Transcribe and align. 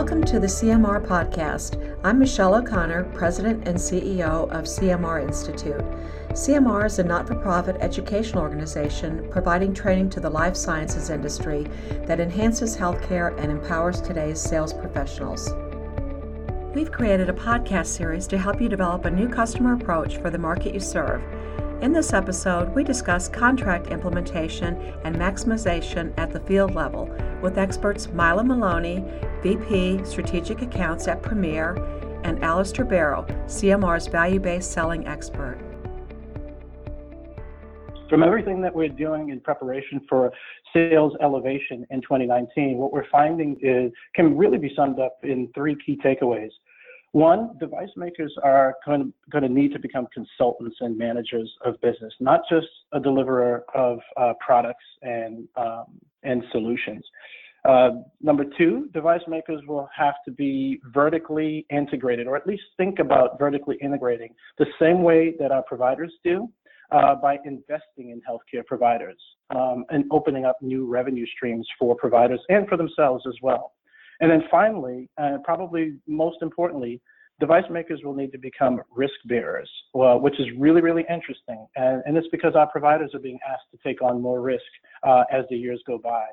Welcome 0.00 0.24
to 0.24 0.40
the 0.40 0.46
CMR 0.46 1.06
podcast. 1.06 1.76
I'm 2.04 2.18
Michelle 2.18 2.54
O'Connor, 2.54 3.04
President 3.12 3.68
and 3.68 3.76
CEO 3.76 4.48
of 4.50 4.64
CMR 4.64 5.22
Institute. 5.22 5.84
CMR 6.30 6.86
is 6.86 6.98
a 6.98 7.04
not 7.04 7.28
for 7.28 7.34
profit 7.34 7.76
educational 7.80 8.42
organization 8.42 9.28
providing 9.30 9.74
training 9.74 10.08
to 10.08 10.20
the 10.20 10.30
life 10.30 10.56
sciences 10.56 11.10
industry 11.10 11.66
that 12.06 12.18
enhances 12.18 12.78
healthcare 12.78 13.38
and 13.38 13.52
empowers 13.52 14.00
today's 14.00 14.40
sales 14.40 14.72
professionals. 14.72 15.52
We've 16.74 16.90
created 16.90 17.28
a 17.28 17.34
podcast 17.34 17.88
series 17.88 18.26
to 18.28 18.38
help 18.38 18.58
you 18.58 18.70
develop 18.70 19.04
a 19.04 19.10
new 19.10 19.28
customer 19.28 19.74
approach 19.74 20.16
for 20.16 20.30
the 20.30 20.38
market 20.38 20.72
you 20.72 20.80
serve. 20.80 21.22
In 21.82 21.92
this 21.94 22.12
episode, 22.12 22.74
we 22.74 22.84
discuss 22.84 23.26
contract 23.26 23.86
implementation 23.86 24.76
and 25.04 25.16
maximization 25.16 26.12
at 26.18 26.30
the 26.30 26.40
field 26.40 26.74
level 26.74 27.08
with 27.40 27.56
experts 27.56 28.08
Mila 28.08 28.44
Maloney, 28.44 29.02
VP 29.42 30.04
Strategic 30.04 30.60
Accounts 30.60 31.08
at 31.08 31.22
Premier, 31.22 31.76
and 32.22 32.44
Alistair 32.44 32.84
Barrow, 32.84 33.24
CMR's 33.46 34.08
value 34.08 34.38
based 34.38 34.72
selling 34.72 35.08
expert. 35.08 35.58
From 38.10 38.22
everything 38.22 38.60
that 38.60 38.74
we're 38.74 38.88
doing 38.88 39.30
in 39.30 39.40
preparation 39.40 40.02
for 40.06 40.30
sales 40.74 41.14
elevation 41.22 41.86
in 41.88 42.02
2019, 42.02 42.76
what 42.76 42.92
we're 42.92 43.08
finding 43.10 43.56
is 43.62 43.90
can 44.14 44.36
really 44.36 44.58
be 44.58 44.70
summed 44.76 45.00
up 45.00 45.16
in 45.22 45.48
three 45.54 45.78
key 45.86 45.98
takeaways. 46.04 46.50
One, 47.12 47.58
device 47.58 47.88
makers 47.96 48.32
are 48.44 48.76
going 48.86 49.12
to, 49.32 49.48
need 49.48 49.72
to 49.72 49.80
become 49.80 50.06
consultants 50.14 50.76
and 50.80 50.96
managers 50.96 51.50
of 51.64 51.80
business, 51.80 52.14
not 52.20 52.42
just 52.48 52.68
a 52.92 53.00
deliverer 53.00 53.64
of 53.74 53.98
uh, 54.16 54.34
products 54.44 54.84
and 55.02 55.48
um, 55.56 55.86
and 56.22 56.44
solutions. 56.52 57.04
Uh, 57.68 57.90
number 58.22 58.44
two, 58.56 58.88
device 58.94 59.20
makers 59.26 59.60
will 59.66 59.88
have 59.94 60.14
to 60.24 60.30
be 60.30 60.80
vertically 60.94 61.66
integrated, 61.70 62.26
or 62.26 62.36
at 62.36 62.46
least 62.46 62.62
think 62.76 62.98
about 63.00 63.38
vertically 63.38 63.76
integrating 63.82 64.32
the 64.58 64.66
same 64.80 65.02
way 65.02 65.34
that 65.38 65.50
our 65.50 65.62
providers 65.62 66.12
do 66.24 66.48
uh, 66.92 67.14
by 67.16 67.36
investing 67.44 68.10
in 68.10 68.20
healthcare 68.28 68.64
providers 68.64 69.18
um, 69.54 69.84
and 69.90 70.04
opening 70.10 70.44
up 70.44 70.56
new 70.62 70.86
revenue 70.86 71.26
streams 71.36 71.66
for 71.78 71.94
providers 71.96 72.40
and 72.48 72.66
for 72.68 72.76
themselves 72.76 73.24
as 73.26 73.34
well. 73.42 73.72
And 74.20 74.30
then 74.30 74.42
finally, 74.50 75.08
and 75.18 75.36
uh, 75.36 75.38
probably 75.44 75.96
most 76.06 76.38
importantly, 76.42 77.00
device 77.40 77.64
makers 77.70 78.00
will 78.04 78.14
need 78.14 78.30
to 78.32 78.38
become 78.38 78.80
risk 78.94 79.14
bearers, 79.24 79.70
well, 79.94 80.20
which 80.20 80.38
is 80.38 80.46
really, 80.56 80.80
really 80.80 81.04
interesting. 81.10 81.66
And, 81.74 82.02
and, 82.06 82.16
it's 82.16 82.28
because 82.30 82.54
our 82.54 82.68
providers 82.68 83.10
are 83.14 83.20
being 83.20 83.38
asked 83.48 83.64
to 83.72 83.78
take 83.86 84.02
on 84.02 84.20
more 84.20 84.40
risk 84.40 84.62
uh, 85.02 85.24
as 85.32 85.44
the 85.50 85.56
years 85.56 85.82
go 85.86 85.98
by. 85.98 86.24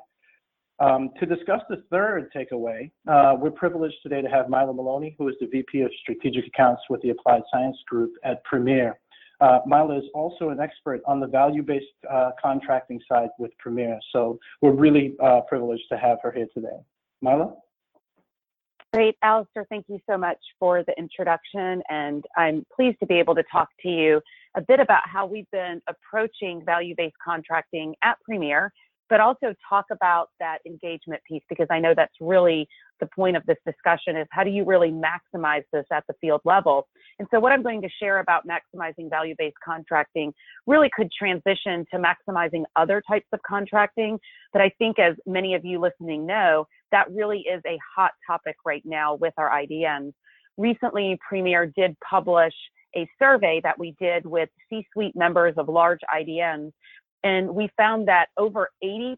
Um, 0.80 1.10
to 1.18 1.26
discuss 1.26 1.60
the 1.68 1.82
third 1.90 2.30
takeaway, 2.32 2.90
uh, 3.08 3.34
we're 3.36 3.50
privileged 3.50 3.96
today 4.02 4.22
to 4.22 4.28
have 4.28 4.48
Mila 4.48 4.72
Maloney, 4.72 5.16
who 5.18 5.28
is 5.28 5.34
the 5.40 5.46
VP 5.46 5.80
of 5.80 5.90
Strategic 6.02 6.46
Accounts 6.46 6.82
with 6.88 7.02
the 7.02 7.10
Applied 7.10 7.42
Science 7.52 7.76
Group 7.88 8.12
at 8.22 8.44
Premier. 8.44 9.00
Uh, 9.40 9.58
Mila 9.66 9.98
is 9.98 10.04
also 10.14 10.50
an 10.50 10.60
expert 10.60 11.00
on 11.06 11.18
the 11.18 11.26
value-based 11.26 11.86
uh, 12.10 12.30
contracting 12.40 13.00
side 13.08 13.28
with 13.38 13.50
Premier, 13.58 13.98
so 14.12 14.38
we're 14.62 14.72
really 14.72 15.14
uh, 15.22 15.40
privileged 15.48 15.84
to 15.90 15.98
have 15.98 16.18
her 16.22 16.30
here 16.30 16.48
today. 16.54 16.78
Mila? 17.22 17.54
Great, 18.94 19.16
Alistair, 19.22 19.66
thank 19.68 19.84
you 19.88 19.98
so 20.08 20.16
much 20.16 20.38
for 20.58 20.82
the 20.82 20.94
introduction, 20.98 21.82
and 21.90 22.24
I'm 22.38 22.64
pleased 22.74 22.98
to 23.00 23.06
be 23.06 23.18
able 23.18 23.34
to 23.34 23.42
talk 23.52 23.68
to 23.82 23.88
you 23.88 24.22
a 24.56 24.62
bit 24.62 24.80
about 24.80 25.02
how 25.04 25.26
we've 25.26 25.50
been 25.52 25.82
approaching 25.88 26.62
value-based 26.64 27.16
contracting 27.22 27.94
at 28.02 28.16
Premier 28.24 28.72
but 29.08 29.20
also 29.20 29.54
talk 29.68 29.86
about 29.90 30.28
that 30.38 30.58
engagement 30.66 31.22
piece 31.26 31.42
because 31.48 31.66
I 31.70 31.78
know 31.78 31.94
that's 31.96 32.14
really 32.20 32.68
the 33.00 33.08
point 33.14 33.36
of 33.36 33.46
this 33.46 33.56
discussion 33.64 34.16
is 34.16 34.26
how 34.30 34.44
do 34.44 34.50
you 34.50 34.64
really 34.64 34.90
maximize 34.90 35.62
this 35.72 35.84
at 35.92 36.04
the 36.08 36.14
field 36.20 36.40
level? 36.44 36.88
And 37.18 37.28
so 37.30 37.40
what 37.40 37.52
I'm 37.52 37.62
going 37.62 37.80
to 37.82 37.88
share 38.00 38.18
about 38.18 38.42
maximizing 38.46 39.08
value-based 39.08 39.56
contracting 39.64 40.32
really 40.66 40.90
could 40.94 41.10
transition 41.16 41.86
to 41.92 41.98
maximizing 41.98 42.64
other 42.76 43.02
types 43.08 43.26
of 43.32 43.40
contracting. 43.46 44.18
But 44.52 44.62
I 44.62 44.70
think 44.78 44.98
as 44.98 45.14
many 45.26 45.54
of 45.54 45.64
you 45.64 45.80
listening 45.80 46.26
know, 46.26 46.66
that 46.92 47.10
really 47.12 47.40
is 47.40 47.62
a 47.66 47.78
hot 47.96 48.12
topic 48.26 48.56
right 48.64 48.82
now 48.84 49.14
with 49.14 49.34
our 49.36 49.50
IDNs. 49.50 50.12
Recently, 50.56 51.18
Premier 51.26 51.66
did 51.66 51.96
publish 52.00 52.54
a 52.96 53.08
survey 53.18 53.60
that 53.62 53.78
we 53.78 53.94
did 54.00 54.24
with 54.24 54.48
C-suite 54.68 55.14
members 55.14 55.54
of 55.56 55.68
large 55.68 56.00
IDNs 56.14 56.72
and 57.24 57.50
we 57.50 57.68
found 57.76 58.06
that 58.08 58.26
over 58.36 58.70
80% 58.82 59.16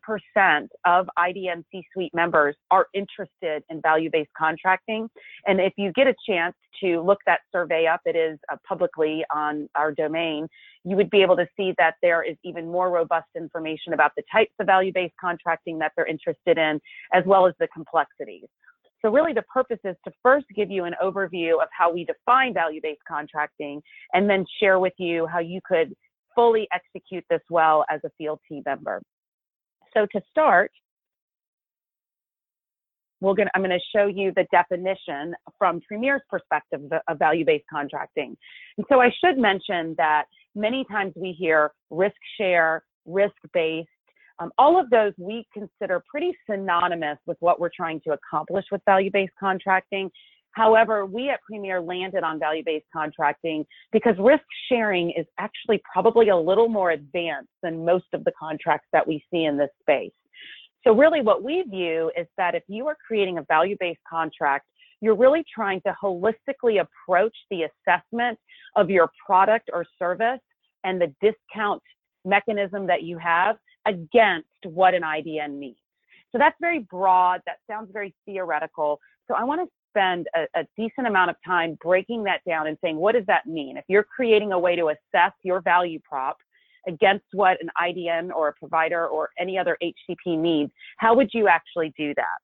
of 0.87 1.09
IDN 1.19 1.65
C 1.71 1.85
suite 1.93 2.15
members 2.15 2.57
are 2.71 2.87
interested 2.95 3.63
in 3.69 3.81
value 3.83 4.11
based 4.11 4.31
contracting. 4.37 5.09
And 5.47 5.61
if 5.61 5.75
you 5.77 5.93
get 5.93 6.07
a 6.07 6.15
chance 6.27 6.55
to 6.83 7.01
look 7.03 7.19
that 7.27 7.41
survey 7.53 7.87
up, 7.87 8.01
it 8.07 8.17
is 8.17 8.39
uh, 8.51 8.57
publicly 8.67 9.25
on 9.35 9.69
our 9.75 9.93
domain, 9.93 10.49
you 10.85 10.97
would 10.97 11.11
be 11.11 11.21
able 11.21 11.37
to 11.37 11.47
see 11.57 11.75
that 11.77 11.95
there 12.01 12.23
is 12.23 12.37
even 12.43 12.67
more 12.67 12.91
robust 12.91 13.29
information 13.37 13.93
about 13.93 14.13
the 14.17 14.23
types 14.33 14.53
of 14.59 14.67
value 14.67 14.93
based 14.93 15.15
contracting 15.21 15.79
that 15.79 15.93
they're 15.95 16.07
interested 16.07 16.57
in, 16.57 16.81
as 17.13 17.25
well 17.27 17.47
as 17.47 17.53
the 17.61 17.69
complexities. 17.69 18.47
So 19.03 19.11
really 19.11 19.33
the 19.33 19.43
purpose 19.43 19.79
is 19.85 19.97
to 20.05 20.13
first 20.23 20.47
give 20.55 20.71
you 20.71 20.85
an 20.85 20.95
overview 21.03 21.63
of 21.63 21.69
how 21.77 21.93
we 21.93 22.05
define 22.05 22.53
value-based 22.53 23.01
contracting 23.09 23.83
and 24.13 24.29
then 24.29 24.45
share 24.61 24.79
with 24.79 24.93
you 24.99 25.27
how 25.27 25.39
you 25.39 25.61
could 25.67 25.95
fully 26.41 26.67
execute 26.73 27.25
this 27.29 27.43
well 27.51 27.85
as 27.91 28.01
a 28.05 28.11
field 28.17 28.41
team 28.49 28.63
member. 28.65 29.03
So 29.93 30.07
to 30.13 30.21
start, 30.31 30.71
we're 33.21 33.35
going 33.35 33.49
I'm 33.55 33.61
going 33.61 33.79
to 33.79 33.87
show 33.95 34.07
you 34.07 34.33
the 34.35 34.47
definition 34.51 35.35
from 35.59 35.83
Premier's 35.87 36.23
perspective 36.31 36.81
of 37.09 37.19
value-based 37.19 37.67
contracting. 37.71 38.35
And 38.79 38.87
so 38.89 39.03
I 39.03 39.11
should 39.23 39.37
mention 39.37 39.95
that 39.99 40.25
many 40.55 40.87
times 40.91 41.13
we 41.15 41.33
hear 41.33 41.73
risk 41.91 42.17
share, 42.39 42.85
risk-based, 43.05 43.89
um, 44.39 44.51
all 44.57 44.81
of 44.81 44.89
those 44.89 45.13
we 45.19 45.47
consider 45.53 46.03
pretty 46.11 46.33
synonymous 46.49 47.19
with 47.27 47.37
what 47.41 47.61
we're 47.61 47.77
trying 47.77 48.01
to 48.07 48.13
accomplish 48.13 48.65
with 48.73 48.81
value-based 48.87 49.35
contracting. 49.39 50.11
However, 50.53 51.07
we 51.07 51.31
at 51.31 51.41
Premier 51.43 51.81
landed 51.81 52.25
on 52.25 52.39
value 52.39 52.63
based 52.65 52.87
contracting 52.93 53.65
because 53.93 54.17
risk 54.19 54.45
sharing 54.69 55.11
is 55.11 55.27
actually 55.39 55.81
probably 55.91 56.29
a 56.29 56.37
little 56.37 56.69
more 56.69 56.91
advanced 56.91 57.51
than 57.63 57.85
most 57.85 58.07
of 58.13 58.25
the 58.25 58.33
contracts 58.39 58.89
that 58.93 59.07
we 59.07 59.25
see 59.33 59.45
in 59.45 59.57
this 59.57 59.71
space. 59.81 60.13
So, 60.85 60.95
really, 60.95 61.21
what 61.21 61.43
we 61.43 61.63
view 61.63 62.11
is 62.17 62.27
that 62.37 62.55
if 62.55 62.63
you 62.67 62.87
are 62.89 62.97
creating 63.07 63.39
a 63.39 63.43
value 63.43 63.77
based 63.79 64.01
contract, 64.09 64.67
you're 65.01 65.17
really 65.17 65.45
trying 65.53 65.81
to 65.83 65.95
holistically 66.03 66.81
approach 66.81 67.37
the 67.51 67.65
assessment 67.65 68.39
of 68.77 68.91
your 68.91 69.11
product 69.25 69.71
or 69.73 69.85
service 69.99 70.41
and 70.85 71.01
the 71.01 71.13
discount 71.21 71.83
mechanism 72.25 72.87
that 72.87 73.03
you 73.03 73.19
have 73.19 73.57
against 73.87 74.49
what 74.65 74.95
an 74.95 75.03
IDN 75.03 75.59
needs. 75.59 75.79
So 76.33 76.39
that's 76.39 76.57
very 76.61 76.81
broad. 76.81 77.41
That 77.47 77.57
sounds 77.69 77.91
very 77.93 78.15
theoretical. 78.27 79.01
So 79.27 79.35
I 79.35 79.45
want 79.45 79.63
to 79.63 79.69
spend 79.91 80.27
a, 80.35 80.61
a, 80.61 80.65
decent 80.77 81.07
amount 81.07 81.31
of 81.31 81.37
time 81.47 81.77
breaking 81.83 82.25
that 82.25 82.41
down 82.49 82.67
and 82.67 82.79
saying, 82.83 82.97
what 82.97 83.15
does 83.15 83.27
that 83.27 83.47
mean? 83.47 83.77
If 83.77 83.85
you're 83.89 84.05
creating 84.05 84.53
a 84.53 84.59
way 84.59 84.77
to 84.77 84.89
assess 84.89 85.33
your 85.43 85.61
value 85.61 85.99
prop 86.09 86.39
against 86.89 87.27
what 87.33 87.59
an 87.61 87.69
IDN 87.81 88.31
or 88.35 88.49
a 88.49 88.53
provider 88.55 89.07
or 89.07 89.31
any 89.39 89.59
other 89.59 89.77
HCP 89.83 90.39
needs, 90.39 90.73
how 90.97 91.15
would 91.15 91.31
you 91.33 91.49
actually 91.49 91.93
do 91.99 92.15
that? 92.17 92.39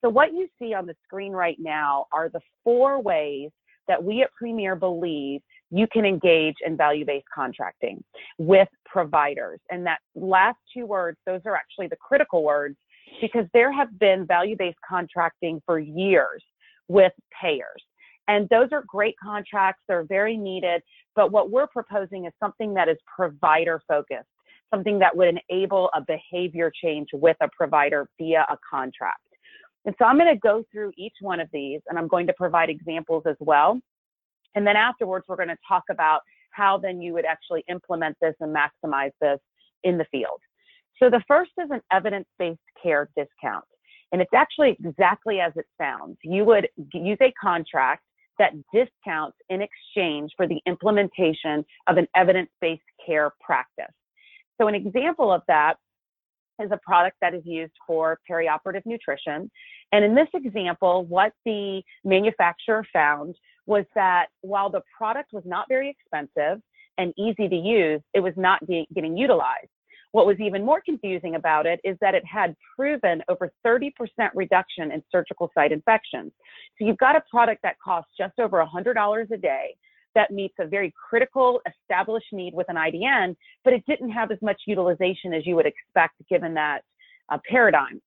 So, 0.00 0.08
what 0.08 0.32
you 0.32 0.48
see 0.58 0.74
on 0.74 0.86
the 0.86 0.94
screen 1.04 1.32
right 1.32 1.56
now 1.58 2.06
are 2.12 2.28
the 2.28 2.40
four 2.64 3.00
ways 3.00 3.50
that 3.88 4.02
we 4.02 4.22
at 4.22 4.32
Premier 4.32 4.76
believe 4.76 5.40
you 5.70 5.86
can 5.92 6.04
engage 6.04 6.54
in 6.64 6.76
value 6.76 7.04
based 7.04 7.26
contracting 7.34 8.02
with 8.38 8.68
providers. 8.86 9.60
And 9.70 9.84
that 9.86 9.98
last 10.14 10.58
two 10.72 10.86
words, 10.86 11.18
those 11.26 11.40
are 11.44 11.56
actually 11.56 11.88
the 11.88 11.96
critical 11.96 12.42
words 12.42 12.76
because 13.20 13.46
there 13.52 13.72
have 13.72 13.98
been 13.98 14.26
value 14.26 14.56
based 14.56 14.78
contracting 14.88 15.60
for 15.66 15.78
years 15.78 16.42
with 16.88 17.12
payers. 17.40 17.82
And 18.26 18.48
those 18.50 18.68
are 18.72 18.84
great 18.86 19.14
contracts, 19.22 19.82
they're 19.88 20.04
very 20.04 20.36
needed. 20.36 20.82
But 21.16 21.32
what 21.32 21.50
we're 21.50 21.66
proposing 21.66 22.26
is 22.26 22.32
something 22.40 22.74
that 22.74 22.88
is 22.88 22.96
provider 23.14 23.80
focused, 23.88 24.28
something 24.72 24.98
that 24.98 25.16
would 25.16 25.34
enable 25.50 25.90
a 25.94 26.02
behavior 26.06 26.70
change 26.82 27.08
with 27.12 27.36
a 27.40 27.48
provider 27.56 28.08
via 28.18 28.46
a 28.50 28.56
contract. 28.68 29.20
And 29.84 29.94
so 29.98 30.04
I'm 30.04 30.18
going 30.18 30.32
to 30.32 30.38
go 30.38 30.64
through 30.70 30.92
each 30.98 31.14
one 31.20 31.40
of 31.40 31.48
these 31.52 31.80
and 31.88 31.98
I'm 31.98 32.08
going 32.08 32.26
to 32.26 32.34
provide 32.34 32.68
examples 32.68 33.22
as 33.26 33.36
well. 33.40 33.80
And 34.54 34.66
then 34.66 34.76
afterwards, 34.76 35.24
we're 35.28 35.36
going 35.36 35.48
to 35.48 35.56
talk 35.66 35.84
about 35.90 36.20
how 36.50 36.76
then 36.76 37.00
you 37.00 37.14
would 37.14 37.24
actually 37.24 37.64
implement 37.68 38.16
this 38.20 38.34
and 38.40 38.54
maximize 38.54 39.12
this 39.20 39.38
in 39.84 39.96
the 39.96 40.04
field. 40.10 40.40
So 41.02 41.08
the 41.08 41.22
first 41.28 41.52
is 41.62 41.70
an 41.70 41.80
evidence 41.92 42.26
based 42.38 42.58
care 42.82 43.08
discount. 43.16 43.64
And 44.12 44.22
it's 44.22 44.34
actually 44.34 44.76
exactly 44.82 45.40
as 45.40 45.52
it 45.56 45.66
sounds. 45.80 46.16
You 46.22 46.44
would 46.44 46.68
use 46.92 47.18
a 47.20 47.32
contract 47.40 48.02
that 48.38 48.52
discounts 48.72 49.36
in 49.48 49.60
exchange 49.62 50.32
for 50.36 50.46
the 50.46 50.60
implementation 50.66 51.64
of 51.88 51.96
an 51.96 52.06
evidence 52.14 52.50
based 52.60 52.82
care 53.04 53.32
practice. 53.40 53.92
So, 54.60 54.68
an 54.68 54.74
example 54.74 55.32
of 55.32 55.42
that 55.48 55.76
is 56.62 56.70
a 56.72 56.78
product 56.78 57.16
that 57.20 57.34
is 57.34 57.42
used 57.44 57.72
for 57.86 58.18
perioperative 58.28 58.82
nutrition. 58.84 59.50
And 59.92 60.04
in 60.04 60.14
this 60.14 60.28
example, 60.34 61.04
what 61.06 61.32
the 61.44 61.82
manufacturer 62.04 62.84
found 62.92 63.36
was 63.66 63.84
that 63.94 64.26
while 64.40 64.70
the 64.70 64.82
product 64.96 65.32
was 65.32 65.44
not 65.46 65.66
very 65.68 65.90
expensive 65.90 66.60
and 66.96 67.12
easy 67.16 67.48
to 67.48 67.56
use, 67.56 68.00
it 68.12 68.20
was 68.20 68.34
not 68.36 68.60
getting 68.66 69.16
utilized. 69.16 69.68
What 70.12 70.26
was 70.26 70.40
even 70.40 70.64
more 70.64 70.80
confusing 70.80 71.34
about 71.34 71.66
it 71.66 71.80
is 71.84 71.96
that 72.00 72.14
it 72.14 72.24
had 72.24 72.56
proven 72.74 73.22
over 73.28 73.52
30% 73.66 73.92
reduction 74.34 74.92
in 74.92 75.02
surgical 75.12 75.50
site 75.54 75.72
infections. 75.72 76.32
So 76.78 76.86
you've 76.86 76.98
got 76.98 77.16
a 77.16 77.22
product 77.30 77.62
that 77.62 77.76
costs 77.84 78.12
just 78.18 78.38
over 78.38 78.64
$100 78.64 79.30
a 79.30 79.36
day 79.36 79.76
that 80.14 80.30
meets 80.30 80.54
a 80.58 80.66
very 80.66 80.92
critical 81.08 81.60
established 81.68 82.32
need 82.32 82.54
with 82.54 82.68
an 82.70 82.76
IDN, 82.76 83.36
but 83.64 83.72
it 83.72 83.84
didn't 83.86 84.10
have 84.10 84.30
as 84.30 84.38
much 84.40 84.62
utilization 84.66 85.34
as 85.34 85.46
you 85.46 85.54
would 85.54 85.66
expect 85.66 86.14
given 86.28 86.54
that 86.54 86.80
uh, 87.28 87.38
paradigm. 87.48 88.00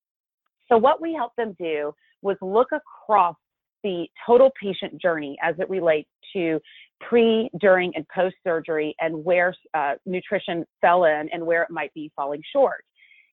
So 0.68 0.77
what 0.77 1.01
we 1.01 1.13
helped 1.13 1.38
them 1.38 1.56
do 1.59 1.94
was 2.21 2.38
look 2.42 2.69
across 2.71 3.36
the 3.83 4.07
total 4.25 4.51
patient 4.62 5.01
journey 5.01 5.38
as 5.42 5.56
it 5.59 5.69
relates 5.69 6.09
to 6.33 6.59
pre, 7.07 7.50
during, 7.59 7.95
and 7.95 8.06
post 8.13 8.36
surgery 8.44 8.95
and 9.00 9.24
where 9.24 9.56
uh, 9.74 9.94
nutrition 10.06 10.65
fell 10.81 11.06
in 11.06 11.30
and 11.33 11.45
where 11.45 11.63
it 11.63 11.69
might 11.69 11.94
be 11.94 12.12
falling 12.15 12.42
short. 12.51 12.83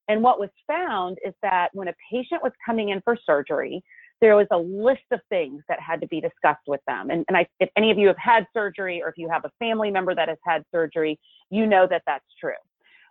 And 0.09 0.23
what 0.23 0.41
was 0.41 0.49
found 0.67 1.19
is 1.25 1.35
that 1.43 1.69
when 1.75 1.89
a 1.89 1.95
patient 2.11 2.43
was 2.43 2.53
coming 2.65 2.89
in 2.91 3.01
for 3.03 3.17
surgery, 3.27 3.83
there 4.21 4.37
was 4.37 4.47
a 4.51 4.59
list 4.59 5.05
of 5.13 5.21
things 5.29 5.63
that 5.69 5.79
had 5.81 6.01
to 6.01 6.09
be 6.09 6.21
discussed 6.21 6.67
with 6.67 6.81
them. 6.89 7.11
And, 7.11 7.25
and 7.29 7.37
I, 7.37 7.47
if 7.61 7.69
any 7.77 7.91
of 7.91 7.99
you 7.99 8.09
have 8.09 8.17
had 8.19 8.47
surgery 8.53 9.01
or 9.03 9.09
if 9.09 9.15
you 9.17 9.29
have 9.29 9.45
a 9.45 9.51
family 9.59 9.91
member 9.91 10.15
that 10.15 10.29
has 10.29 10.39
had 10.45 10.65
surgery, 10.73 11.19
you 11.51 11.67
know 11.67 11.87
that 11.89 12.03
that's 12.07 12.25
true. 12.41 12.53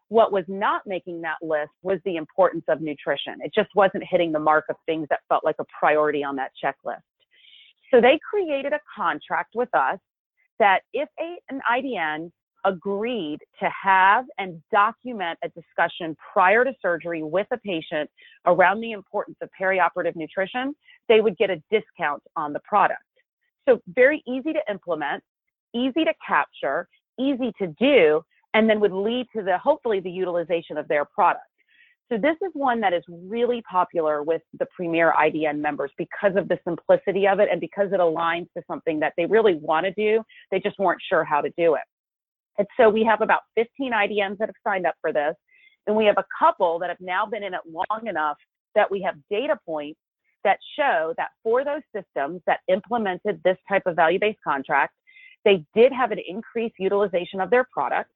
What 0.09 0.31
was 0.31 0.45
not 0.47 0.81
making 0.85 1.21
that 1.21 1.37
list 1.41 1.71
was 1.81 1.99
the 2.03 2.15
importance 2.15 2.63
of 2.67 2.81
nutrition. 2.81 3.35
It 3.41 3.53
just 3.53 3.69
wasn't 3.75 4.03
hitting 4.09 4.31
the 4.31 4.39
mark 4.39 4.65
of 4.69 4.75
things 4.85 5.07
that 5.09 5.19
felt 5.29 5.43
like 5.45 5.57
a 5.59 5.65
priority 5.79 6.23
on 6.23 6.35
that 6.37 6.51
checklist. 6.63 7.01
So 7.91 8.01
they 8.01 8.19
created 8.29 8.73
a 8.73 8.79
contract 8.95 9.51
with 9.55 9.69
us 9.73 9.99
that 10.59 10.81
if 10.93 11.09
a, 11.19 11.37
an 11.49 11.61
IDN 11.71 12.31
agreed 12.65 13.39
to 13.59 13.69
have 13.69 14.25
and 14.37 14.61
document 14.71 15.39
a 15.43 15.49
discussion 15.49 16.15
prior 16.33 16.65
to 16.65 16.73
surgery 16.81 17.23
with 17.23 17.47
a 17.51 17.57
patient 17.57 18.09
around 18.45 18.81
the 18.81 18.91
importance 18.91 19.37
of 19.41 19.49
perioperative 19.59 20.15
nutrition, 20.15 20.75
they 21.07 21.21
would 21.21 21.37
get 21.37 21.49
a 21.49 21.61
discount 21.71 22.21
on 22.35 22.53
the 22.53 22.59
product. 22.67 23.01
So 23.67 23.79
very 23.87 24.23
easy 24.27 24.53
to 24.53 24.61
implement, 24.69 25.23
easy 25.73 26.03
to 26.05 26.13
capture, 26.25 26.87
easy 27.19 27.53
to 27.59 27.67
do, 27.79 28.21
and 28.53 28.69
then 28.69 28.79
would 28.79 28.93
lead 28.93 29.27
to 29.35 29.43
the 29.43 29.57
hopefully 29.57 29.99
the 29.99 30.11
utilization 30.11 30.77
of 30.77 30.87
their 30.87 31.05
product. 31.05 31.45
So 32.09 32.17
this 32.17 32.35
is 32.41 32.51
one 32.53 32.79
that 32.81 32.93
is 32.93 33.03
really 33.09 33.61
popular 33.69 34.23
with 34.23 34.41
the 34.57 34.65
Premier 34.73 35.13
IDN 35.19 35.59
members 35.59 35.91
because 35.97 36.37
of 36.37 36.47
the 36.47 36.57
simplicity 36.65 37.27
of 37.27 37.39
it 37.39 37.49
and 37.51 37.59
because 37.59 37.91
it 37.91 37.99
aligns 37.99 38.47
to 38.55 38.63
something 38.65 38.99
that 39.01 39.13
they 39.17 39.25
really 39.25 39.55
want 39.55 39.85
to 39.85 39.91
do. 39.91 40.23
They 40.49 40.59
just 40.59 40.79
weren't 40.79 41.01
sure 41.09 41.25
how 41.25 41.41
to 41.41 41.49
do 41.57 41.75
it. 41.75 41.81
And 42.57 42.67
so 42.77 42.89
we 42.89 43.03
have 43.03 43.21
about 43.21 43.41
15 43.55 43.91
IDNs 43.91 44.37
that 44.37 44.47
have 44.47 44.55
signed 44.65 44.87
up 44.87 44.95
for 45.01 45.11
this. 45.11 45.35
And 45.85 45.95
we 45.95 46.05
have 46.05 46.17
a 46.17 46.25
couple 46.39 46.79
that 46.79 46.89
have 46.89 46.99
now 47.01 47.25
been 47.25 47.43
in 47.43 47.53
it 47.53 47.61
long 47.67 48.07
enough 48.07 48.37
that 48.75 48.89
we 48.89 49.01
have 49.01 49.15
data 49.29 49.57
points 49.65 49.99
that 50.43 50.59
show 50.77 51.13
that 51.17 51.29
for 51.43 51.65
those 51.65 51.81
systems 51.93 52.41
that 52.47 52.59
implemented 52.69 53.41
this 53.43 53.57
type 53.67 53.83
of 53.85 53.95
value 53.95 54.19
based 54.19 54.39
contract, 54.43 54.93
they 55.43 55.65
did 55.75 55.91
have 55.91 56.11
an 56.11 56.19
increased 56.25 56.75
utilization 56.79 57.41
of 57.41 57.49
their 57.49 57.65
product 57.71 58.11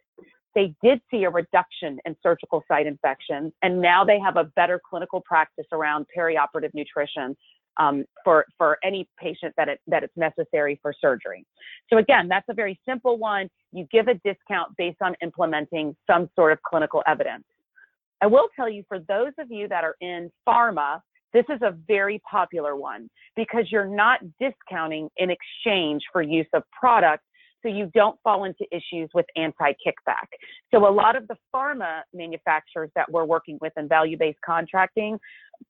they 0.56 0.74
did 0.84 1.02
see 1.10 1.24
a 1.24 1.30
reduction 1.30 2.00
in 2.06 2.16
surgical 2.22 2.64
site 2.68 2.88
infections, 2.88 3.54
and 3.62 3.82
now 3.82 4.04
they 4.04 4.20
have 4.20 4.38
a 4.38 4.46
better 4.56 4.82
clinical 4.90 5.22
practice 5.22 5.66
around 5.72 6.06
perioperative 6.18 6.74
nutrition 6.74 7.36
um, 7.78 8.06
for 8.24 8.46
for 8.58 8.78
any 8.84 9.08
patient 9.18 9.54
that 9.58 9.70
it 9.70 9.80
that 9.88 10.04
it's 10.04 10.16
necessary 10.18 10.80
for 10.82 10.94
surgery. 11.00 11.46
So 11.90 11.98
again, 11.98 12.28
that's 12.28 12.48
a 12.50 12.54
very 12.54 12.80
simple 12.88 13.18
one. 13.18 13.50
You 13.72 13.88
give 13.92 14.08
a 14.08 14.16
discount 14.16 14.76
based 14.78 15.02
on 15.02 15.16
implementing 15.22 15.96
some 16.10 16.30
sort 16.36 16.52
of 16.52 16.62
clinical 16.64 17.02
evidence. 17.08 17.44
I 18.22 18.28
will 18.28 18.50
tell 18.56 18.70
you 18.70 18.84
for 18.88 19.00
those 19.00 19.32
of 19.40 19.50
you 19.50 19.68
that 19.70 19.84
are 19.84 19.96
in 20.02 20.32
pharma, 20.48 21.00
this 21.34 21.46
is 21.50 21.62
a 21.62 21.76
very 21.88 22.22
popular 22.30 22.76
one 22.76 23.10
because 23.36 23.72
you're 23.72 23.88
not 23.88 24.20
discounting 24.40 25.10
in 25.18 25.32
exchange 25.32 26.04
for 26.12 26.22
use 26.22 26.48
of 26.54 26.64
product 26.78 27.24
so 27.62 27.70
you 27.70 27.92
don't 27.94 28.18
fall 28.24 28.44
into 28.46 28.66
issues 28.72 29.10
with 29.14 29.26
anti-kickback. 29.36 30.28
So 30.74 30.88
a 30.88 30.90
lot 30.90 31.16
of 31.16 31.28
the 31.28 31.36
pharma 31.54 32.02
manufacturers 32.14 32.90
that 32.96 33.12
we're 33.12 33.26
working 33.26 33.58
with 33.62 33.74
in 33.78 33.88
value-based 33.88 34.40
contracting 34.46 35.20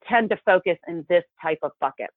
tend 0.08 0.30
to 0.30 0.38
focus 0.46 0.78
in 0.88 1.06
this 1.10 1.24
type 1.42 1.60
of 1.64 1.72
bucket. 1.80 2.10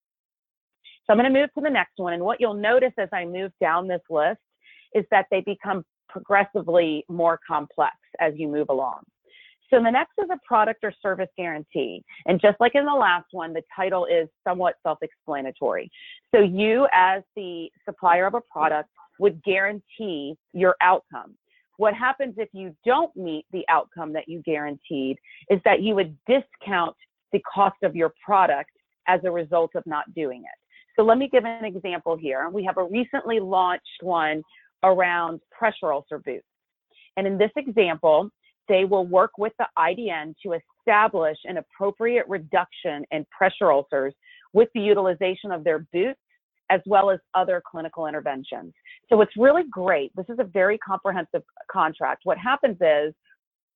So 1.06 1.12
I'm 1.12 1.18
going 1.18 1.32
to 1.32 1.38
move 1.38 1.50
to 1.54 1.60
the 1.60 1.70
next 1.70 1.94
one. 1.96 2.14
And 2.14 2.22
what 2.22 2.40
you'll 2.40 2.54
notice 2.54 2.92
as 2.98 3.08
I 3.12 3.24
move 3.24 3.52
down 3.60 3.88
this 3.88 4.00
list 4.08 4.40
is 4.94 5.04
that 5.10 5.26
they 5.30 5.40
become 5.40 5.84
progressively 6.08 7.04
more 7.08 7.40
complex 7.46 7.96
as 8.20 8.32
you 8.36 8.48
move 8.48 8.68
along. 8.70 9.00
So 9.70 9.82
the 9.82 9.90
next 9.90 10.12
is 10.22 10.28
a 10.30 10.38
product 10.46 10.84
or 10.84 10.92
service 11.02 11.28
guarantee. 11.36 12.04
And 12.26 12.40
just 12.40 12.56
like 12.60 12.74
in 12.74 12.84
the 12.84 12.92
last 12.92 13.26
one, 13.32 13.52
the 13.52 13.62
title 13.74 14.06
is 14.06 14.28
somewhat 14.46 14.74
self-explanatory. 14.82 15.90
So 16.32 16.40
you 16.40 16.86
as 16.92 17.22
the 17.34 17.70
supplier 17.84 18.26
of 18.26 18.34
a 18.34 18.40
product 18.40 18.90
would 19.18 19.42
guarantee 19.42 20.36
your 20.52 20.76
outcome. 20.80 21.34
What 21.76 21.94
happens 21.94 22.34
if 22.36 22.48
you 22.52 22.74
don't 22.84 23.14
meet 23.16 23.46
the 23.52 23.64
outcome 23.68 24.12
that 24.12 24.28
you 24.28 24.42
guaranteed 24.42 25.18
is 25.50 25.60
that 25.64 25.82
you 25.82 25.94
would 25.94 26.16
discount 26.26 26.96
the 27.32 27.40
cost 27.52 27.76
of 27.82 27.96
your 27.96 28.12
product 28.24 28.70
as 29.08 29.20
a 29.24 29.30
result 29.30 29.72
of 29.74 29.84
not 29.86 30.12
doing 30.14 30.42
it. 30.42 30.58
So 30.96 31.02
let 31.02 31.18
me 31.18 31.28
give 31.28 31.44
an 31.44 31.64
example 31.64 32.16
here. 32.16 32.48
We 32.48 32.64
have 32.64 32.78
a 32.78 32.84
recently 32.84 33.40
launched 33.40 34.02
one 34.02 34.42
around 34.84 35.40
pressure 35.50 35.92
ulcer 35.92 36.18
boots. 36.18 36.46
And 37.16 37.26
in 37.26 37.36
this 37.38 37.50
example, 37.56 38.30
they 38.68 38.84
will 38.84 39.06
work 39.06 39.32
with 39.36 39.52
the 39.58 39.66
IDN 39.78 40.34
to 40.44 40.54
establish 40.54 41.36
an 41.44 41.58
appropriate 41.58 42.26
reduction 42.28 43.04
in 43.10 43.26
pressure 43.36 43.72
ulcers 43.72 44.14
with 44.52 44.68
the 44.74 44.80
utilization 44.80 45.50
of 45.50 45.64
their 45.64 45.80
boots 45.92 46.20
as 46.70 46.80
well 46.86 47.10
as 47.10 47.18
other 47.34 47.62
clinical 47.68 48.06
interventions. 48.06 48.72
So 49.08 49.20
it's 49.20 49.32
really 49.36 49.64
great. 49.70 50.14
This 50.16 50.26
is 50.28 50.38
a 50.38 50.44
very 50.44 50.78
comprehensive 50.78 51.42
contract. 51.70 52.22
What 52.24 52.38
happens 52.38 52.76
is 52.80 53.14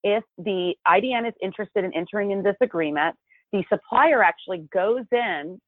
if 0.04 0.24
the 0.38 0.74
IDN 0.86 1.28
is 1.28 1.34
interested 1.42 1.84
in 1.84 1.94
entering 1.94 2.30
in 2.30 2.42
this 2.42 2.56
agreement, 2.60 3.16
the 3.52 3.64
supplier 3.68 4.22
actually 4.22 4.68
goes 4.72 5.04
in 5.12 5.60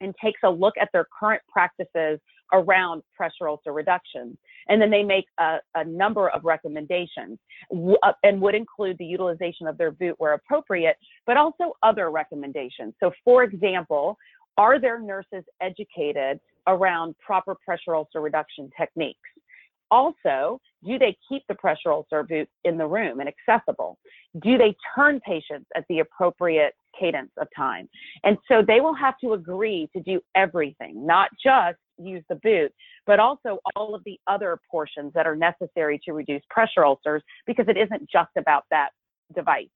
and 0.00 0.14
takes 0.22 0.40
a 0.44 0.50
look 0.50 0.74
at 0.80 0.88
their 0.92 1.06
current 1.18 1.42
practices 1.50 2.18
around 2.52 3.02
pressure 3.16 3.48
ulcer 3.48 3.72
reduction. 3.72 4.36
And 4.68 4.80
then 4.80 4.90
they 4.90 5.02
make 5.02 5.24
a, 5.38 5.58
a 5.74 5.84
number 5.84 6.28
of 6.28 6.44
recommendations 6.44 7.38
uh, 7.72 8.12
and 8.22 8.40
would 8.40 8.54
include 8.54 8.96
the 8.98 9.04
utilization 9.04 9.66
of 9.66 9.78
their 9.78 9.90
boot 9.90 10.16
where 10.18 10.34
appropriate, 10.34 10.96
but 11.26 11.36
also 11.36 11.72
other 11.82 12.10
recommendations. 12.10 12.94
So, 13.00 13.12
for 13.24 13.42
example, 13.42 14.16
are 14.58 14.78
their 14.78 15.00
nurses 15.00 15.44
educated 15.62 16.40
around 16.66 17.14
proper 17.24 17.56
pressure 17.64 17.94
ulcer 17.94 18.20
reduction 18.20 18.70
techniques? 18.78 19.18
Also, 19.90 20.58
do 20.86 20.98
they 20.98 21.14
keep 21.28 21.42
the 21.48 21.54
pressure 21.54 21.92
ulcer 21.92 22.22
boot 22.22 22.48
in 22.64 22.78
the 22.78 22.86
room 22.86 23.20
and 23.20 23.28
accessible? 23.28 23.98
Do 24.42 24.56
they 24.56 24.74
turn 24.94 25.20
patients 25.20 25.66
at 25.76 25.84
the 25.90 25.98
appropriate 25.98 26.72
cadence 26.98 27.30
of 27.38 27.46
time? 27.54 27.88
And 28.24 28.38
so 28.48 28.62
they 28.66 28.80
will 28.80 28.94
have 28.94 29.18
to 29.22 29.34
agree 29.34 29.90
to 29.94 30.02
do 30.02 30.20
everything, 30.34 31.04
not 31.06 31.28
just 31.44 31.76
use 31.98 32.24
the 32.30 32.36
boot, 32.36 32.72
but 33.06 33.20
also 33.20 33.58
all 33.76 33.94
of 33.94 34.02
the 34.04 34.18
other 34.26 34.58
portions 34.70 35.12
that 35.14 35.26
are 35.26 35.36
necessary 35.36 36.00
to 36.06 36.14
reduce 36.14 36.42
pressure 36.48 36.86
ulcers 36.86 37.22
because 37.46 37.66
it 37.68 37.76
isn't 37.76 38.08
just 38.10 38.30
about 38.38 38.64
that 38.70 38.90
device. 39.34 39.68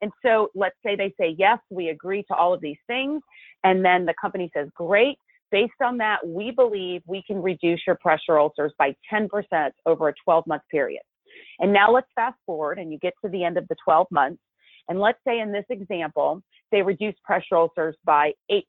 And 0.00 0.12
so 0.24 0.50
let's 0.54 0.76
say 0.84 0.94
they 0.94 1.12
say, 1.18 1.34
yes, 1.36 1.58
we 1.70 1.88
agree 1.88 2.22
to 2.24 2.34
all 2.34 2.54
of 2.54 2.60
these 2.60 2.78
things. 2.86 3.22
And 3.64 3.84
then 3.84 4.06
the 4.06 4.14
company 4.20 4.50
says, 4.54 4.68
great. 4.74 5.18
Based 5.50 5.72
on 5.82 5.98
that, 5.98 6.26
we 6.26 6.50
believe 6.50 7.02
we 7.06 7.22
can 7.26 7.42
reduce 7.42 7.80
your 7.86 7.96
pressure 7.96 8.38
ulcers 8.38 8.72
by 8.78 8.94
10% 9.12 9.28
over 9.86 10.08
a 10.08 10.14
12 10.24 10.46
month 10.46 10.62
period. 10.70 11.02
And 11.58 11.72
now 11.72 11.90
let's 11.90 12.08
fast 12.14 12.36
forward 12.46 12.78
and 12.78 12.92
you 12.92 12.98
get 12.98 13.14
to 13.24 13.30
the 13.30 13.44
end 13.44 13.56
of 13.56 13.66
the 13.68 13.76
12 13.84 14.06
months. 14.10 14.42
And 14.88 15.00
let's 15.00 15.18
say 15.26 15.40
in 15.40 15.52
this 15.52 15.64
example, 15.70 16.42
they 16.70 16.82
reduce 16.82 17.14
pressure 17.24 17.56
ulcers 17.56 17.96
by 18.04 18.32
8%. 18.50 18.62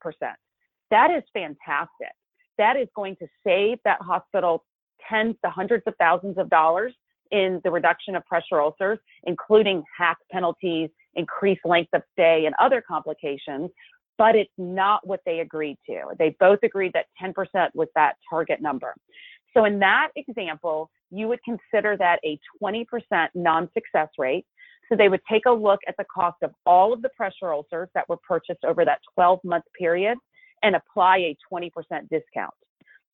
That 0.92 1.12
is 1.12 1.24
fantastic. 1.34 2.14
That 2.58 2.76
is 2.76 2.88
going 2.96 3.16
to 3.18 3.28
save 3.46 3.78
that 3.86 4.02
hospital 4.02 4.66
tens 5.10 5.36
to 5.44 5.50
hundreds 5.50 5.84
of 5.88 5.94
thousands 5.98 6.38
of 6.38 6.50
dollars 6.50 6.94
in 7.32 7.62
the 7.64 7.72
reduction 7.72 8.16
of 8.16 8.26
pressure 8.26 8.60
ulcers, 8.60 9.00
including 9.24 9.84
HAC 9.98 10.18
penalties, 10.32 10.90
increased 11.16 11.62
length 11.64 11.90
of 11.94 12.02
stay, 12.14 12.46
and 12.46 12.56
other 12.60 12.84
complications. 12.86 13.70
But 14.20 14.36
it's 14.36 14.54
not 14.58 15.08
what 15.08 15.22
they 15.26 15.40
agreed 15.40 15.78
to. 15.88 16.02
They 16.20 16.36
both 16.40 16.60
agreed 16.62 16.94
that 16.94 17.08
10% 17.20 17.34
was 17.74 17.88
that 17.96 18.18
target 18.30 18.62
number. 18.62 18.94
So 19.56 19.66
in 19.66 19.80
that 19.80 20.10
example, 20.16 20.92
you 21.10 21.28
would 21.28 21.40
consider 21.44 21.98
that 21.98 22.20
a 22.24 22.40
20% 22.62 22.86
non-success 23.34 24.10
rate. 24.20 24.46
So 24.90 24.96
they 24.96 25.10
would 25.10 25.22
take 25.32 25.46
a 25.48 25.52
look 25.52 25.80
at 25.88 25.96
the 25.98 26.06
cost 26.14 26.38
of 26.44 26.52
all 26.66 26.94
of 26.94 27.02
the 27.02 27.10
pressure 27.16 27.54
ulcers 27.54 27.90
that 27.96 28.08
were 28.10 28.18
purchased 28.18 28.64
over 28.64 28.86
that 28.86 29.00
12 29.16 29.40
month 29.44 29.64
period 29.78 30.18
and 30.64 30.76
apply 30.76 31.18
a 31.18 31.38
20% 31.52 31.72
discount. 32.12 32.54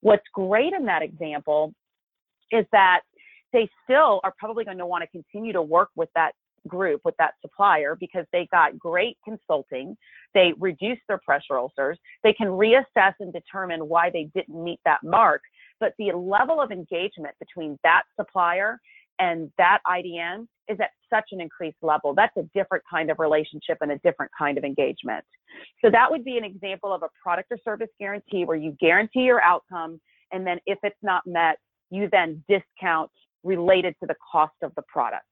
What's 0.01 0.23
great 0.33 0.73
in 0.73 0.85
that 0.85 1.03
example 1.03 1.73
is 2.51 2.65
that 2.71 3.01
they 3.53 3.69
still 3.83 4.19
are 4.23 4.33
probably 4.37 4.65
going 4.65 4.77
to 4.77 4.85
want 4.85 5.03
to 5.03 5.07
continue 5.07 5.53
to 5.53 5.61
work 5.61 5.89
with 5.95 6.09
that 6.15 6.33
group, 6.67 7.01
with 7.03 7.15
that 7.17 7.33
supplier, 7.41 7.95
because 7.99 8.25
they 8.31 8.47
got 8.51 8.77
great 8.77 9.17
consulting. 9.23 9.95
They 10.33 10.53
reduced 10.59 11.01
their 11.07 11.19
pressure 11.19 11.57
ulcers. 11.57 11.97
They 12.23 12.33
can 12.33 12.47
reassess 12.47 13.13
and 13.19 13.31
determine 13.31 13.87
why 13.87 14.09
they 14.09 14.29
didn't 14.35 14.63
meet 14.63 14.79
that 14.85 15.03
mark. 15.03 15.41
But 15.79 15.93
the 15.97 16.11
level 16.11 16.61
of 16.61 16.71
engagement 16.71 17.35
between 17.39 17.77
that 17.83 18.03
supplier 18.19 18.79
and 19.19 19.51
that 19.57 19.79
IDN 19.87 20.47
is 20.67 20.77
at 20.79 20.91
such 21.09 21.25
an 21.31 21.39
increased 21.39 21.77
level. 21.81 22.13
That's 22.13 22.35
a 22.37 22.43
different 22.53 22.83
kind 22.89 23.09
of 23.09 23.19
relationship 23.19 23.77
and 23.81 23.91
a 23.91 23.97
different 23.99 24.31
kind 24.37 24.57
of 24.57 24.63
engagement. 24.63 25.23
So 25.83 25.89
that 25.91 26.09
would 26.09 26.25
be 26.25 26.37
an 26.37 26.43
example 26.43 26.93
of 26.93 27.03
a 27.03 27.09
product 27.21 27.51
or 27.51 27.57
service 27.63 27.89
guarantee 27.99 28.45
where 28.45 28.57
you 28.57 28.75
guarantee 28.79 29.21
your 29.21 29.41
outcome, 29.41 30.01
and 30.31 30.45
then 30.45 30.59
if 30.65 30.79
it's 30.83 30.95
not 31.01 31.23
met, 31.25 31.57
you 31.91 32.09
then 32.11 32.43
discount 32.49 33.11
related 33.43 33.95
to 34.01 34.07
the 34.07 34.15
cost 34.31 34.55
of 34.63 34.73
the 34.75 34.81
product. 34.87 35.23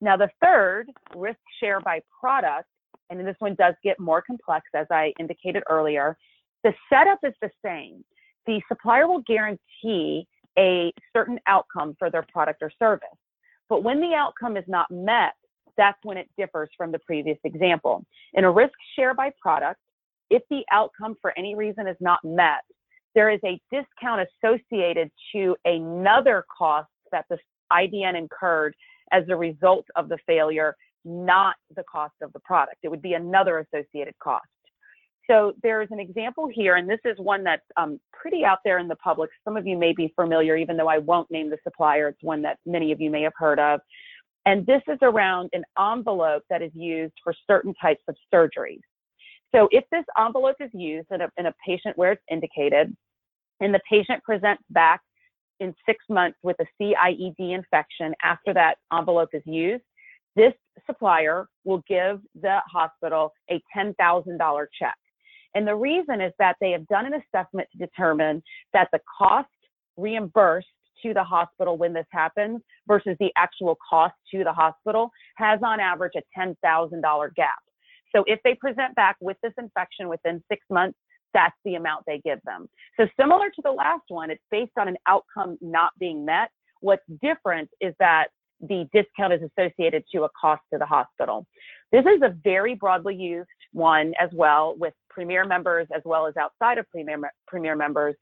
Now, 0.00 0.16
the 0.16 0.28
third, 0.42 0.90
risk 1.14 1.38
share 1.60 1.80
by 1.80 2.00
product, 2.20 2.68
and 3.10 3.26
this 3.26 3.36
one 3.38 3.54
does 3.54 3.74
get 3.82 3.98
more 3.98 4.22
complex, 4.22 4.66
as 4.74 4.86
I 4.90 5.12
indicated 5.18 5.62
earlier. 5.68 6.16
The 6.64 6.74
setup 6.92 7.20
is 7.22 7.32
the 7.40 7.50
same. 7.64 8.04
The 8.46 8.60
supplier 8.68 9.06
will 9.06 9.22
guarantee 9.26 10.26
a 10.58 10.92
certain 11.12 11.38
outcome 11.46 11.94
for 11.98 12.10
their 12.10 12.24
product 12.32 12.62
or 12.62 12.70
service. 12.78 13.08
But 13.68 13.82
when 13.82 14.00
the 14.00 14.14
outcome 14.14 14.56
is 14.56 14.64
not 14.66 14.90
met, 14.90 15.34
that's 15.76 15.98
when 16.02 16.16
it 16.16 16.28
differs 16.38 16.70
from 16.76 16.92
the 16.92 16.98
previous 17.00 17.38
example. 17.44 18.04
In 18.34 18.44
a 18.44 18.50
risk 18.50 18.72
share 18.96 19.14
by 19.14 19.30
product, 19.40 19.80
if 20.30 20.42
the 20.50 20.62
outcome 20.72 21.16
for 21.20 21.36
any 21.38 21.54
reason 21.54 21.86
is 21.86 21.96
not 22.00 22.20
met, 22.24 22.62
there 23.14 23.30
is 23.30 23.40
a 23.44 23.60
discount 23.70 24.26
associated 24.44 25.10
to 25.32 25.56
another 25.64 26.44
cost 26.56 26.88
that 27.12 27.24
the 27.30 27.38
IDN 27.72 28.16
incurred 28.16 28.74
as 29.12 29.24
a 29.28 29.36
result 29.36 29.86
of 29.96 30.08
the 30.08 30.18
failure, 30.26 30.76
not 31.04 31.56
the 31.74 31.84
cost 31.90 32.14
of 32.22 32.32
the 32.32 32.40
product. 32.40 32.78
It 32.82 32.88
would 32.88 33.02
be 33.02 33.14
another 33.14 33.58
associated 33.58 34.14
cost. 34.22 34.46
So 35.28 35.54
there's 35.62 35.88
an 35.90 35.98
example 35.98 36.48
here, 36.52 36.76
and 36.76 36.88
this 36.88 37.00
is 37.04 37.18
one 37.18 37.42
that's 37.42 37.64
um, 37.76 37.98
pretty 38.12 38.44
out 38.44 38.58
there 38.64 38.78
in 38.78 38.86
the 38.86 38.96
public. 38.96 39.30
Some 39.44 39.56
of 39.56 39.66
you 39.66 39.76
may 39.76 39.92
be 39.92 40.12
familiar, 40.14 40.56
even 40.56 40.76
though 40.76 40.88
I 40.88 40.98
won't 40.98 41.30
name 41.30 41.50
the 41.50 41.58
supplier. 41.64 42.08
It's 42.08 42.22
one 42.22 42.42
that 42.42 42.58
many 42.64 42.92
of 42.92 43.00
you 43.00 43.10
may 43.10 43.22
have 43.22 43.32
heard 43.36 43.58
of. 43.58 43.80
And 44.44 44.64
this 44.64 44.82
is 44.86 44.98
around 45.02 45.50
an 45.52 45.64
envelope 45.78 46.44
that 46.48 46.62
is 46.62 46.70
used 46.74 47.14
for 47.24 47.34
certain 47.48 47.74
types 47.74 48.02
of 48.06 48.14
surgeries. 48.32 48.80
So 49.52 49.68
if 49.72 49.84
this 49.90 50.04
envelope 50.16 50.56
is 50.60 50.70
used 50.72 51.08
in 51.10 51.22
a, 51.22 51.28
in 51.36 51.46
a 51.46 51.54
patient 51.66 51.98
where 51.98 52.12
it's 52.12 52.22
indicated, 52.30 52.96
and 53.60 53.74
the 53.74 53.80
patient 53.90 54.22
presents 54.22 54.62
back 54.70 55.00
in 55.60 55.74
six 55.86 56.04
months 56.08 56.38
with 56.42 56.56
a 56.60 56.66
CIED 56.80 57.54
infection 57.54 58.14
after 58.22 58.52
that 58.54 58.76
envelope 58.92 59.30
is 59.32 59.42
used, 59.44 59.84
this 60.34 60.52
supplier 60.84 61.48
will 61.64 61.82
give 61.88 62.20
the 62.40 62.58
hospital 62.70 63.32
a 63.50 63.62
$10,000 63.76 64.66
check. 64.78 64.94
And 65.54 65.66
the 65.66 65.74
reason 65.74 66.20
is 66.20 66.32
that 66.38 66.56
they 66.60 66.72
have 66.72 66.86
done 66.88 67.06
an 67.06 67.14
assessment 67.14 67.68
to 67.72 67.78
determine 67.78 68.42
that 68.74 68.88
the 68.92 69.00
cost 69.18 69.48
reimbursed 69.96 70.66
to 71.02 71.14
the 71.14 71.24
hospital 71.24 71.78
when 71.78 71.92
this 71.92 72.06
happens 72.10 72.60
versus 72.86 73.16
the 73.20 73.32
actual 73.36 73.78
cost 73.88 74.14
to 74.32 74.44
the 74.44 74.52
hospital 74.52 75.10
has 75.36 75.60
on 75.64 75.80
average 75.80 76.12
a 76.16 76.38
$10,000 76.38 77.34
gap. 77.34 77.54
So 78.14 78.24
if 78.26 78.40
they 78.44 78.54
present 78.54 78.94
back 78.94 79.16
with 79.20 79.36
this 79.42 79.52
infection 79.58 80.08
within 80.08 80.42
six 80.50 80.64
months, 80.70 80.98
that's 81.36 81.54
the 81.66 81.74
amount 81.74 82.04
they 82.06 82.18
give 82.24 82.40
them. 82.44 82.66
So 82.98 83.06
similar 83.20 83.50
to 83.50 83.62
the 83.62 83.70
last 83.70 84.04
one, 84.08 84.30
it's 84.30 84.42
based 84.50 84.72
on 84.78 84.88
an 84.88 84.96
outcome 85.06 85.58
not 85.60 85.92
being 85.98 86.24
met. 86.24 86.50
What's 86.80 87.04
different 87.22 87.68
is 87.78 87.94
that 88.00 88.28
the 88.60 88.88
discount 88.94 89.34
is 89.34 89.42
associated 89.42 90.04
to 90.12 90.24
a 90.24 90.30
cost 90.40 90.62
to 90.72 90.78
the 90.78 90.86
hospital. 90.86 91.46
This 91.92 92.06
is 92.06 92.22
a 92.22 92.34
very 92.42 92.74
broadly 92.74 93.14
used 93.14 93.50
one 93.72 94.14
as 94.18 94.30
well 94.32 94.74
with 94.78 94.94
Premier 95.10 95.44
members 95.44 95.86
as 95.94 96.00
well 96.06 96.26
as 96.26 96.34
outside 96.38 96.78
of 96.78 96.90
Premier, 96.90 97.18
Premier 97.46 97.76
members. 97.76 98.14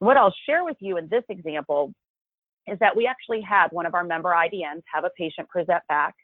And 0.00 0.06
what 0.06 0.16
I'll 0.16 0.34
share 0.46 0.64
with 0.64 0.76
you 0.78 0.96
in 0.96 1.08
this 1.08 1.24
example 1.28 1.92
is 2.68 2.78
that 2.78 2.94
we 2.94 3.08
actually 3.08 3.40
had 3.40 3.68
one 3.72 3.84
of 3.84 3.94
our 3.94 4.04
member 4.04 4.30
IDNs 4.30 4.82
have 4.94 5.02
a 5.02 5.10
patient 5.18 5.48
present 5.48 5.82
back 5.88 6.14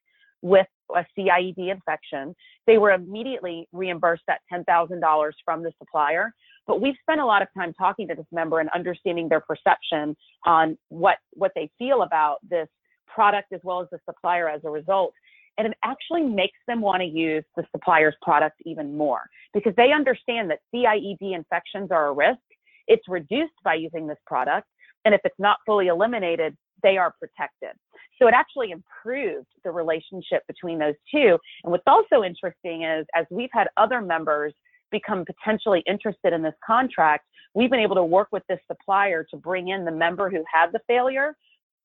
with 0.46 0.66
a 0.94 1.04
CIED 1.18 1.70
infection. 1.70 2.34
They 2.66 2.78
were 2.78 2.92
immediately 2.92 3.68
reimbursed 3.72 4.22
that 4.28 4.40
$10,000 4.52 5.32
from 5.44 5.62
the 5.62 5.72
supplier. 5.78 6.32
But 6.68 6.80
we've 6.80 6.94
spent 7.02 7.20
a 7.20 7.26
lot 7.26 7.42
of 7.42 7.48
time 7.56 7.72
talking 7.74 8.06
to 8.08 8.14
this 8.14 8.26
member 8.30 8.60
and 8.60 8.70
understanding 8.70 9.28
their 9.28 9.40
perception 9.40 10.16
on 10.44 10.78
what, 10.88 11.18
what 11.32 11.50
they 11.56 11.68
feel 11.78 12.02
about 12.02 12.38
this 12.48 12.68
product 13.08 13.52
as 13.52 13.60
well 13.64 13.80
as 13.80 13.88
the 13.90 13.98
supplier 14.08 14.48
as 14.48 14.60
a 14.64 14.70
result. 14.70 15.12
And 15.58 15.66
it 15.66 15.76
actually 15.82 16.22
makes 16.22 16.58
them 16.68 16.80
want 16.80 17.00
to 17.00 17.06
use 17.06 17.44
the 17.56 17.64
supplier's 17.72 18.14
product 18.22 18.56
even 18.64 18.96
more 18.96 19.22
because 19.52 19.72
they 19.76 19.90
understand 19.90 20.50
that 20.50 20.60
CIED 20.72 21.34
infections 21.34 21.90
are 21.90 22.08
a 22.08 22.12
risk. 22.12 22.38
It's 22.86 23.08
reduced 23.08 23.54
by 23.64 23.74
using 23.74 24.06
this 24.06 24.18
product. 24.26 24.68
And 25.04 25.14
if 25.14 25.20
it's 25.24 25.38
not 25.38 25.56
fully 25.66 25.88
eliminated, 25.88 26.56
they 26.82 26.98
are 26.98 27.14
protected. 27.18 27.70
So 28.18 28.28
it 28.28 28.34
actually 28.34 28.70
improved 28.70 29.46
the 29.64 29.70
relationship 29.70 30.42
between 30.46 30.78
those 30.78 30.94
two. 31.12 31.38
And 31.64 31.70
what's 31.72 31.84
also 31.86 32.22
interesting 32.22 32.84
is 32.84 33.06
as 33.14 33.26
we've 33.30 33.50
had 33.52 33.68
other 33.76 34.00
members 34.00 34.54
become 34.90 35.24
potentially 35.24 35.82
interested 35.86 36.32
in 36.32 36.42
this 36.42 36.54
contract, 36.64 37.24
we've 37.54 37.70
been 37.70 37.80
able 37.80 37.96
to 37.96 38.04
work 38.04 38.28
with 38.32 38.42
this 38.48 38.60
supplier 38.70 39.26
to 39.30 39.36
bring 39.36 39.68
in 39.68 39.84
the 39.84 39.90
member 39.90 40.30
who 40.30 40.44
had 40.52 40.72
the 40.72 40.80
failure 40.86 41.34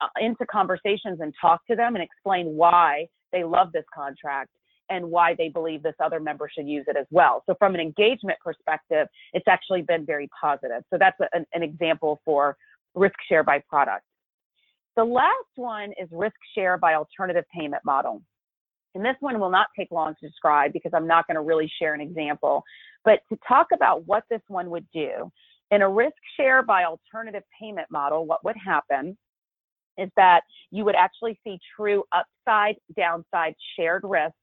uh, 0.01 0.07
into 0.19 0.45
conversations 0.45 1.19
and 1.19 1.33
talk 1.39 1.65
to 1.69 1.75
them 1.75 1.95
and 1.95 2.03
explain 2.03 2.47
why 2.55 3.07
they 3.31 3.43
love 3.43 3.71
this 3.71 3.85
contract 3.93 4.49
and 4.89 5.09
why 5.09 5.33
they 5.37 5.47
believe 5.47 5.81
this 5.81 5.95
other 6.03 6.19
member 6.19 6.49
should 6.53 6.67
use 6.67 6.83
it 6.87 6.97
as 6.97 7.05
well. 7.11 7.43
So 7.45 7.55
from 7.57 7.73
an 7.75 7.81
engagement 7.81 8.37
perspective, 8.43 9.07
it's 9.33 9.47
actually 9.47 9.83
been 9.83 10.05
very 10.05 10.29
positive. 10.39 10.83
So 10.91 10.97
that's 10.99 11.19
a, 11.21 11.27
an, 11.33 11.45
an 11.53 11.63
example 11.63 12.21
for 12.25 12.57
risk 12.93 13.15
share 13.27 13.43
by 13.43 13.63
product. 13.69 14.03
The 14.97 15.03
last 15.03 15.33
one 15.55 15.91
is 15.99 16.09
risk 16.11 16.35
share 16.55 16.77
by 16.77 16.95
alternative 16.95 17.45
payment 17.53 17.83
model. 17.85 18.21
And 18.93 19.05
this 19.05 19.15
one 19.21 19.39
will 19.39 19.49
not 19.49 19.67
take 19.77 19.89
long 19.91 20.15
to 20.19 20.27
describe 20.27 20.73
because 20.73 20.91
I'm 20.93 21.07
not 21.07 21.27
going 21.27 21.35
to 21.35 21.41
really 21.41 21.71
share 21.79 21.93
an 21.93 22.01
example. 22.01 22.63
But 23.05 23.21
to 23.29 23.39
talk 23.47 23.67
about 23.73 24.05
what 24.05 24.25
this 24.29 24.41
one 24.47 24.69
would 24.69 24.85
do, 24.93 25.31
in 25.71 25.81
a 25.81 25.89
risk 25.89 26.17
share 26.35 26.61
by 26.61 26.83
alternative 26.83 27.43
payment 27.57 27.87
model, 27.89 28.25
what 28.25 28.43
would 28.43 28.57
happen 28.57 29.17
is 29.97 30.09
that 30.17 30.43
you 30.71 30.83
would 30.83 30.95
actually 30.95 31.39
see 31.43 31.57
true 31.75 32.03
upside, 32.11 32.75
downside 32.97 33.55
shared 33.77 34.03
risk 34.03 34.35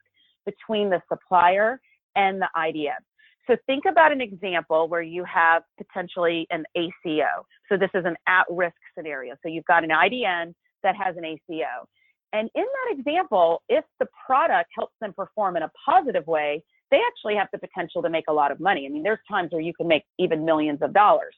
between 0.47 0.89
the 0.89 1.03
supplier 1.13 1.81
and 2.17 2.41
the 2.41 2.49
IDN. 2.57 3.03
So 3.49 3.57
think 3.67 3.85
about 3.89 4.13
an 4.13 4.21
example 4.21 4.89
where 4.89 5.03
you 5.03 5.25
have 5.25 5.63
potentially 5.79 6.47
an 6.51 6.65
ACO. 6.77 7.47
So 7.69 7.79
this 7.79 7.91
is 7.95 8.05
an 8.05 8.17
at-risk 8.27 8.77
scenario. 8.97 9.37
So 9.43 9.49
you've 9.49 9.65
got 9.65 9.85
an 9.85 9.91
IDN 9.91 10.55
that 10.83 10.95
has 10.97 11.17
an 11.17 11.25
ACO. 11.25 11.89
And 12.35 12.51
in 12.55 12.65
that 12.65 12.99
example, 12.99 13.63
if 13.71 13.85
the 14.01 14.07
product 14.27 14.71
helps 14.77 14.93
them 15.01 15.15
perform 15.15 15.57
in 15.57 15.63
a 15.63 15.71
positive 15.85 16.27
way, 16.27 16.63
they 16.91 17.01
actually 17.07 17.37
have 17.37 17.49
the 17.53 17.59
potential 17.59 18.03
to 18.03 18.11
make 18.11 18.25
a 18.29 18.33
lot 18.33 18.51
of 18.51 18.61
money. 18.61 18.85
I 18.85 18.91
mean, 18.91 19.03
there's 19.03 19.19
times 19.29 19.51
where 19.51 19.63
you 19.63 19.73
can 19.73 19.89
make 19.89 20.05
even 20.19 20.45
millions 20.45 20.81
of 20.83 20.93
dollars. 20.93 21.35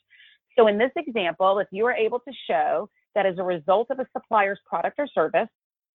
So 0.58 0.66
in 0.66 0.78
this 0.78 0.90
example, 0.96 1.60
if 1.60 1.68
you 1.70 1.86
are 1.86 1.94
able 1.94 2.18
to 2.20 2.32
show 2.48 2.88
that 3.14 3.24
as 3.24 3.38
a 3.38 3.42
result 3.44 3.88
of 3.90 4.00
a 4.00 4.06
supplier's 4.12 4.58
product 4.68 4.96
or 4.98 5.06
service, 5.06 5.48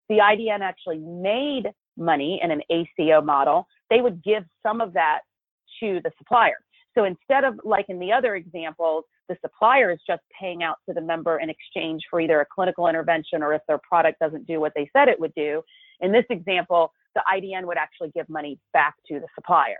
the 0.07 0.19
IDN 0.19 0.61
actually 0.61 0.99
made 0.99 1.71
money 1.97 2.39
in 2.41 2.51
an 2.51 2.61
ACO 2.69 3.21
model, 3.21 3.67
they 3.89 4.01
would 4.01 4.23
give 4.23 4.45
some 4.63 4.79
of 4.79 4.93
that 4.93 5.21
to 5.79 5.99
the 6.03 6.11
supplier. 6.17 6.57
So 6.95 7.03
instead 7.03 7.43
of 7.43 7.59
like 7.63 7.85
in 7.89 7.99
the 7.99 8.11
other 8.11 8.35
examples, 8.35 9.03
the 9.27 9.35
supplier 9.41 9.91
is 9.91 9.99
just 10.07 10.21
paying 10.39 10.63
out 10.63 10.77
to 10.87 10.93
the 10.93 11.01
member 11.01 11.39
in 11.39 11.49
exchange 11.49 12.03
for 12.09 12.21
either 12.21 12.41
a 12.41 12.45
clinical 12.53 12.87
intervention 12.87 13.43
or 13.43 13.53
if 13.53 13.61
their 13.67 13.79
product 13.79 14.19
doesn't 14.19 14.47
do 14.47 14.59
what 14.59 14.71
they 14.75 14.89
said 14.95 15.07
it 15.07 15.19
would 15.19 15.33
do. 15.35 15.61
In 16.01 16.11
this 16.11 16.25
example, 16.29 16.91
the 17.15 17.21
IDN 17.33 17.65
would 17.65 17.77
actually 17.77 18.11
give 18.15 18.27
money 18.29 18.59
back 18.73 18.95
to 19.07 19.19
the 19.19 19.27
supplier. 19.35 19.77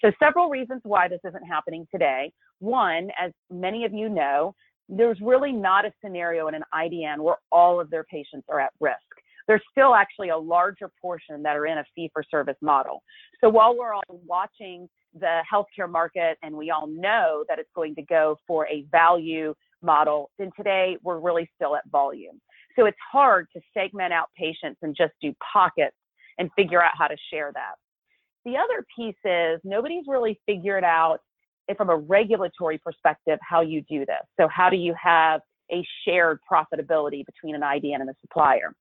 So 0.00 0.12
several 0.22 0.48
reasons 0.48 0.80
why 0.84 1.08
this 1.08 1.20
isn't 1.26 1.44
happening 1.44 1.86
today. 1.90 2.32
One, 2.60 3.10
as 3.20 3.32
many 3.50 3.84
of 3.84 3.92
you 3.92 4.08
know, 4.08 4.54
there's 4.88 5.18
really 5.20 5.52
not 5.52 5.84
a 5.84 5.92
scenario 6.02 6.48
in 6.48 6.54
an 6.54 6.62
IDN 6.74 7.18
where 7.18 7.36
all 7.52 7.80
of 7.80 7.90
their 7.90 8.04
patients 8.04 8.46
are 8.48 8.60
at 8.60 8.70
risk. 8.80 8.96
There's 9.46 9.62
still 9.70 9.94
actually 9.94 10.28
a 10.28 10.36
larger 10.36 10.90
portion 11.00 11.42
that 11.42 11.56
are 11.56 11.66
in 11.66 11.78
a 11.78 11.84
fee 11.94 12.10
for 12.12 12.22
service 12.30 12.56
model. 12.60 13.02
So 13.40 13.48
while 13.48 13.76
we're 13.76 13.94
all 13.94 14.02
watching 14.26 14.88
the 15.14 15.40
healthcare 15.52 15.90
market 15.90 16.38
and 16.42 16.54
we 16.54 16.70
all 16.70 16.86
know 16.86 17.44
that 17.48 17.58
it's 17.58 17.70
going 17.74 17.94
to 17.96 18.02
go 18.02 18.38
for 18.46 18.66
a 18.68 18.84
value 18.90 19.54
model, 19.82 20.30
then 20.38 20.50
today 20.56 20.96
we're 21.02 21.18
really 21.18 21.50
still 21.54 21.76
at 21.76 21.82
volume. 21.90 22.40
So 22.76 22.86
it's 22.86 22.98
hard 23.10 23.48
to 23.54 23.60
segment 23.74 24.12
out 24.12 24.28
patients 24.36 24.78
and 24.82 24.94
just 24.96 25.12
do 25.20 25.34
pockets 25.52 25.96
and 26.38 26.50
figure 26.56 26.82
out 26.82 26.92
how 26.96 27.08
to 27.08 27.16
share 27.30 27.50
that. 27.54 27.74
The 28.44 28.56
other 28.56 28.86
piece 28.94 29.16
is 29.24 29.60
nobody's 29.64 30.04
really 30.06 30.40
figured 30.46 30.84
out 30.84 31.18
eh, 31.68 31.74
from 31.76 31.90
a 31.90 31.96
regulatory 31.96 32.78
perspective 32.78 33.38
how 33.42 33.60
you 33.60 33.82
do 33.88 34.00
this. 34.00 34.22
So 34.38 34.48
how 34.48 34.70
do 34.70 34.76
you 34.76 34.94
have 35.02 35.40
a 35.72 35.84
shared 36.04 36.38
profitability 36.50 37.26
between 37.26 37.54
an 37.54 37.62
IDN 37.62 38.00
and 38.00 38.10
a 38.10 38.14
supplier? 38.20 38.74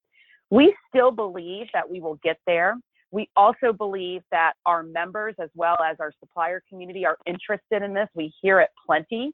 We 0.50 0.74
still 0.88 1.12
believe 1.12 1.68
that 1.74 1.90
we 1.90 2.00
will 2.00 2.20
get 2.24 2.38
there. 2.46 2.76
We 3.12 3.30
also 3.36 3.72
believe 3.72 4.22
that 4.32 4.54
our 4.66 4.84
members, 4.84 5.36
as 5.42 5.50
well 5.56 5.78
as 5.84 5.98
our 6.00 6.12
supplier 6.20 6.62
community, 6.70 7.06
are 7.06 7.18
interested 7.26 7.82
in 7.82 7.94
this. 7.94 8.10
We 8.16 8.34
hear 8.42 8.60
it 8.60 8.70
plenty. 8.86 9.32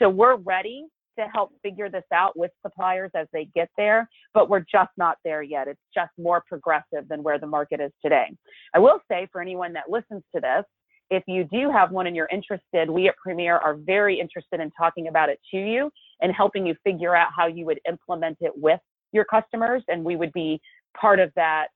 So 0.00 0.08
we're 0.08 0.36
ready 0.36 0.86
to 1.18 1.26
help 1.26 1.52
figure 1.62 1.90
this 1.90 2.04
out 2.12 2.36
with 2.38 2.50
suppliers 2.62 3.10
as 3.14 3.26
they 3.32 3.46
get 3.54 3.68
there, 3.76 4.08
but 4.32 4.48
we're 4.48 4.64
just 4.72 4.90
not 4.96 5.18
there 5.24 5.42
yet. 5.42 5.68
It's 5.68 5.80
just 5.94 6.10
more 6.18 6.42
progressive 6.48 7.06
than 7.08 7.22
where 7.22 7.38
the 7.38 7.46
market 7.46 7.80
is 7.80 7.92
today. 8.02 8.32
I 8.74 8.78
will 8.78 9.00
say 9.10 9.28
for 9.30 9.40
anyone 9.40 9.72
that 9.74 9.90
listens 9.90 10.22
to 10.34 10.40
this, 10.40 10.64
if 11.10 11.22
you 11.26 11.44
do 11.44 11.70
have 11.70 11.90
one 11.90 12.06
and 12.06 12.16
you're 12.16 12.28
interested, 12.32 12.88
we 12.88 13.08
at 13.08 13.16
Premier 13.18 13.58
are 13.58 13.74
very 13.74 14.18
interested 14.18 14.60
in 14.60 14.70
talking 14.70 15.08
about 15.08 15.28
it 15.28 15.38
to 15.50 15.58
you 15.58 15.90
and 16.22 16.32
helping 16.34 16.66
you 16.66 16.74
figure 16.82 17.14
out 17.14 17.28
how 17.36 17.46
you 17.46 17.66
would 17.66 17.80
implement 17.86 18.38
it 18.40 18.52
with 18.56 18.80
your 19.12 19.26
customers. 19.26 19.82
And 19.88 20.02
we 20.02 20.16
would 20.16 20.32
be 20.32 20.58
part 20.98 21.20
of 21.20 21.30
that 21.36 21.66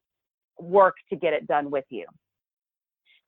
work 0.58 0.96
to 1.10 1.16
get 1.16 1.32
it 1.32 1.46
done 1.46 1.70
with 1.70 1.84
you. 1.90 2.06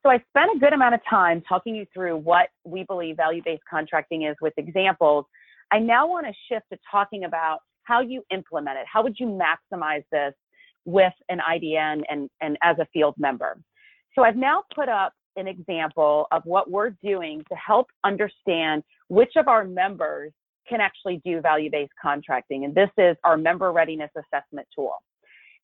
So 0.02 0.11
I 0.11 0.23
spent 0.28 0.50
a 0.54 0.58
good 0.58 0.73
amount 0.73 0.94
of 0.94 1.00
time 1.08 1.42
talking 1.49 1.75
you 1.75 1.85
through 1.92 2.16
what 2.16 2.49
we 2.64 2.85
believe 2.85 3.16
value-based 3.16 3.64
contracting 3.68 4.23
is 4.23 4.37
with 4.40 4.54
examples. 4.56 5.25
I 5.73 5.80
now 5.80 6.06
want 6.06 6.26
to 6.26 6.32
shift 6.49 6.66
to 6.73 6.78
talking 6.90 7.25
about 7.25 7.58
how 7.82 8.00
you 8.00 8.23
implement 8.30 8.78
it. 8.78 8.87
How 8.90 9.02
would 9.02 9.16
you 9.18 9.26
maximize 9.26 10.04
this 10.12 10.35
with 10.85 11.12
an 11.28 11.40
IDN 11.40 12.02
and, 12.08 12.30
and 12.40 12.56
as 12.62 12.78
a 12.78 12.87
field 12.92 13.14
member? 13.18 13.58
So 14.14 14.23
I've 14.23 14.37
now 14.37 14.62
put 14.75 14.88
up 14.88 15.12
an 15.37 15.49
example 15.49 16.26
of 16.32 16.42
what 16.44 16.70
we're 16.70 16.90
doing 17.02 17.42
to 17.49 17.54
help 17.54 17.87
understand 18.04 18.82
which 19.08 19.32
of 19.37 19.49
our 19.49 19.64
members 19.64 20.32
can 20.68 20.80
actually 20.80 21.20
do 21.25 21.40
value-based 21.40 21.92
contracting. 22.00 22.64
And 22.64 22.75
this 22.75 22.90
is 22.99 23.16
our 23.25 23.37
member 23.37 23.73
readiness 23.73 24.11
assessment 24.16 24.66
tool. 24.75 24.94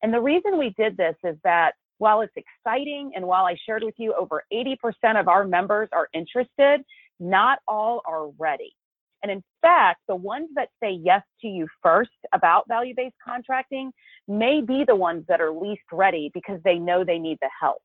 And 0.01 0.13
the 0.13 0.21
reason 0.21 0.57
we 0.57 0.73
did 0.77 0.97
this 0.97 1.15
is 1.23 1.35
that 1.43 1.73
while 1.97 2.21
it's 2.21 2.33
exciting 2.35 3.11
and 3.15 3.25
while 3.25 3.45
I 3.45 3.55
shared 3.65 3.83
with 3.83 3.95
you 3.97 4.13
over 4.13 4.43
80% 4.53 5.19
of 5.19 5.27
our 5.27 5.45
members 5.45 5.89
are 5.93 6.09
interested, 6.13 6.81
not 7.19 7.59
all 7.67 8.01
are 8.05 8.27
ready. 8.37 8.75
And 9.23 9.31
in 9.31 9.43
fact, 9.61 10.01
the 10.07 10.15
ones 10.15 10.49
that 10.55 10.69
say 10.83 10.91
yes 10.91 11.23
to 11.41 11.47
you 11.47 11.67
first 11.81 12.11
about 12.33 12.67
value 12.67 12.93
based 12.95 13.15
contracting 13.25 13.91
may 14.27 14.61
be 14.61 14.83
the 14.85 14.95
ones 14.95 15.25
that 15.27 15.41
are 15.41 15.51
least 15.51 15.81
ready 15.91 16.29
because 16.33 16.59
they 16.63 16.77
know 16.77 17.03
they 17.03 17.17
need 17.17 17.39
the 17.41 17.49
help. 17.59 17.81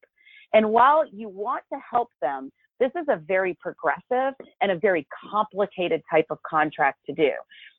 And 0.53 0.71
while 0.71 1.05
you 1.11 1.29
want 1.29 1.63
to 1.73 1.79
help 1.89 2.09
them, 2.21 2.51
this 2.81 2.91
is 2.95 3.07
a 3.09 3.17
very 3.17 3.57
progressive 3.61 4.35
and 4.61 4.73
a 4.73 4.79
very 4.79 5.07
complicated 5.31 6.03
type 6.11 6.27
of 6.31 6.39
contract 6.43 6.99
to 7.07 7.15
do. 7.15 7.31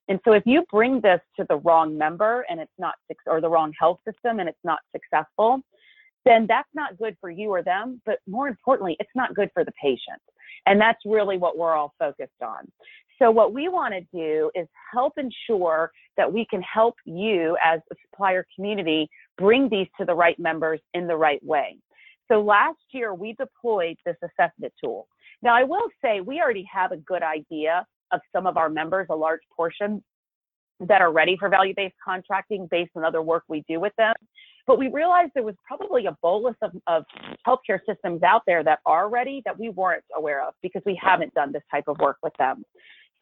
And 0.07 0.19
so 0.25 0.33
if 0.33 0.43
you 0.45 0.63
bring 0.71 0.99
this 1.01 1.21
to 1.37 1.45
the 1.47 1.57
wrong 1.57 1.97
member 1.97 2.45
and 2.49 2.59
it's 2.59 2.71
not, 2.77 2.95
or 3.27 3.41
the 3.41 3.49
wrong 3.49 3.73
health 3.79 3.99
system 4.05 4.39
and 4.39 4.49
it's 4.49 4.57
not 4.63 4.79
successful, 4.91 5.61
then 6.25 6.45
that's 6.47 6.69
not 6.73 6.97
good 6.97 7.15
for 7.19 7.29
you 7.29 7.49
or 7.49 7.63
them. 7.63 8.01
But 8.05 8.19
more 8.27 8.47
importantly, 8.47 8.95
it's 8.99 9.09
not 9.15 9.33
good 9.33 9.49
for 9.53 9.63
the 9.63 9.71
patient. 9.81 10.21
And 10.65 10.79
that's 10.79 10.99
really 11.05 11.37
what 11.37 11.57
we're 11.57 11.73
all 11.73 11.93
focused 11.97 12.41
on. 12.41 12.71
So 13.19 13.29
what 13.29 13.53
we 13.53 13.69
want 13.69 13.93
to 13.93 14.01
do 14.11 14.49
is 14.55 14.67
help 14.91 15.13
ensure 15.17 15.91
that 16.17 16.31
we 16.31 16.45
can 16.49 16.61
help 16.61 16.95
you 17.05 17.55
as 17.63 17.79
a 17.91 17.95
supplier 18.01 18.45
community 18.55 19.09
bring 19.37 19.69
these 19.69 19.87
to 19.99 20.05
the 20.05 20.13
right 20.13 20.37
members 20.39 20.79
in 20.93 21.07
the 21.07 21.15
right 21.15 21.43
way. 21.43 21.77
So 22.31 22.41
last 22.41 22.79
year 22.91 23.13
we 23.13 23.33
deployed 23.33 23.97
this 24.05 24.15
assessment 24.23 24.73
tool. 24.83 25.07
Now 25.43 25.55
I 25.55 25.63
will 25.63 25.87
say 26.03 26.21
we 26.21 26.41
already 26.41 26.67
have 26.71 26.91
a 26.91 26.97
good 26.97 27.21
idea 27.23 27.85
of 28.11 28.21
some 28.33 28.45
of 28.47 28.57
our 28.57 28.69
members, 28.69 29.07
a 29.09 29.15
large 29.15 29.41
portion 29.55 30.03
that 30.79 31.01
are 31.01 31.11
ready 31.11 31.37
for 31.37 31.49
value-based 31.49 31.95
contracting 32.03 32.67
based 32.71 32.91
on 32.95 33.05
other 33.05 33.21
work 33.21 33.43
we 33.47 33.63
do 33.67 33.79
with 33.79 33.93
them. 33.97 34.15
But 34.67 34.77
we 34.77 34.89
realized 34.89 35.31
there 35.33 35.43
was 35.43 35.55
probably 35.65 36.05
a 36.05 36.17
bolus 36.21 36.55
of, 36.61 36.71
of 36.87 37.03
healthcare 37.47 37.79
systems 37.87 38.23
out 38.23 38.43
there 38.45 38.63
that 38.63 38.79
are 38.85 39.09
ready 39.09 39.41
that 39.45 39.57
we 39.57 39.69
weren't 39.69 40.03
aware 40.15 40.45
of 40.45 40.53
because 40.61 40.81
we 40.85 40.99
haven't 41.01 41.33
done 41.33 41.51
this 41.51 41.63
type 41.71 41.85
of 41.87 41.97
work 41.99 42.17
with 42.23 42.33
them. 42.37 42.63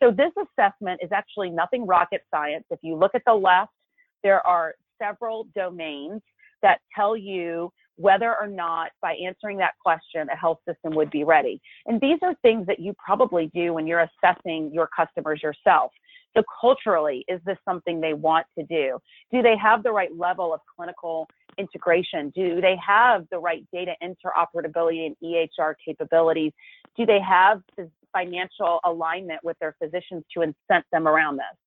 So 0.02 0.12
this 0.12 0.32
assessment 0.38 1.02
is 1.04 1.12
actually 1.12 1.50
nothing 1.50 1.86
rocket 1.86 2.22
science. 2.32 2.66
If 2.70 2.80
you 2.82 2.96
look 2.96 3.12
at 3.16 3.24
the 3.26 3.34
left, 3.34 3.72
there 4.24 4.46
are 4.46 4.76
several 5.02 5.48
domains 5.56 6.22
that 6.62 6.80
tell 6.96 7.16
you 7.16 7.72
whether 8.00 8.34
or 8.40 8.48
not 8.48 8.92
by 9.02 9.14
answering 9.16 9.58
that 9.58 9.74
question 9.84 10.30
a 10.32 10.36
health 10.36 10.60
system 10.66 10.96
would 10.96 11.12
be 11.12 11.26
ready. 11.26 11.62
And 11.86 12.00
these 12.00 12.18
are 12.22 12.34
things 12.42 12.66
that 12.68 12.80
you 12.80 12.94
probably 13.04 13.52
do 13.54 13.74
when 13.74 13.86
you're 13.86 14.08
assessing 14.24 14.72
your 14.74 14.88
customers 14.96 15.42
yourself. 15.44 15.92
So 16.38 16.44
culturally, 16.62 17.26
is 17.28 17.42
this 17.46 17.58
something 17.66 18.00
they 18.00 18.14
want 18.14 18.46
to 18.58 18.64
do? 18.66 19.00
Do 19.34 19.42
they 19.42 19.58
have 19.58 19.84
the 19.84 19.92
right 19.92 20.16
level 20.16 20.54
of 20.54 20.62
clinical 20.78 21.28
integration? 21.58 22.32
Do 22.34 22.62
they 22.62 22.78
have 22.86 23.26
the 23.32 23.40
right 23.40 23.66
data 23.74 23.96
interoperability 24.02 25.08
and 25.08 25.16
EHR 25.22 25.74
capabilities? 25.86 26.54
Do 26.96 27.06
they 27.06 27.20
have 27.20 27.62
financial 28.14 28.80
alignment 28.86 29.42
with 29.44 29.58
their 29.60 29.76
physicians 29.84 30.24
to 30.36 30.42
incent 30.42 30.84
them 30.94 31.06
around 31.06 31.36
this? 31.36 31.58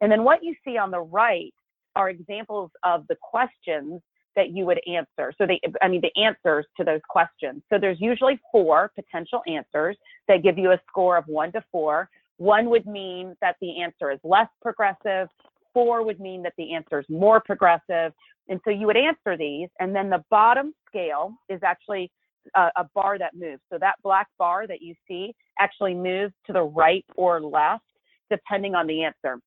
And 0.00 0.10
then 0.10 0.24
what 0.24 0.42
you 0.42 0.56
see 0.64 0.78
on 0.78 0.90
the 0.90 1.00
right 1.00 1.54
are 1.94 2.10
examples 2.10 2.70
of 2.82 3.06
the 3.08 3.16
questions 3.22 4.02
that 4.36 4.50
you 4.50 4.66
would 4.66 4.80
answer. 4.86 5.32
So 5.38 5.46
they, 5.46 5.60
I 5.82 5.88
mean, 5.88 6.02
the 6.02 6.22
answers 6.22 6.66
to 6.76 6.84
those 6.84 7.00
questions. 7.08 7.62
So 7.72 7.78
there's 7.78 8.00
usually 8.00 8.38
four 8.52 8.92
potential 8.94 9.42
answers 9.46 9.96
that 10.28 10.42
give 10.42 10.58
you 10.58 10.72
a 10.72 10.80
score 10.86 11.16
of 11.16 11.24
one 11.26 11.50
to 11.52 11.62
four. 11.72 12.08
One 12.36 12.68
would 12.70 12.86
mean 12.86 13.34
that 13.40 13.56
the 13.60 13.80
answer 13.82 14.10
is 14.10 14.20
less 14.22 14.48
progressive. 14.60 15.28
Four 15.72 16.04
would 16.04 16.20
mean 16.20 16.42
that 16.42 16.52
the 16.58 16.74
answer 16.74 17.00
is 17.00 17.06
more 17.08 17.40
progressive. 17.40 18.12
And 18.48 18.60
so 18.64 18.70
you 18.70 18.86
would 18.86 18.96
answer 18.96 19.36
these. 19.36 19.68
And 19.80 19.94
then 19.96 20.10
the 20.10 20.22
bottom 20.30 20.72
scale 20.86 21.32
is 21.48 21.60
actually 21.64 22.10
a, 22.54 22.68
a 22.76 22.84
bar 22.94 23.18
that 23.18 23.34
moves. 23.34 23.62
So 23.72 23.78
that 23.78 23.96
black 24.02 24.28
bar 24.38 24.66
that 24.66 24.80
you 24.82 24.94
see 25.08 25.34
actually 25.58 25.94
moves 25.94 26.34
to 26.46 26.52
the 26.52 26.62
right 26.62 27.04
or 27.16 27.40
left, 27.40 27.84
depending 28.30 28.74
on 28.74 28.86
the 28.86 29.02
answer. 29.02 29.40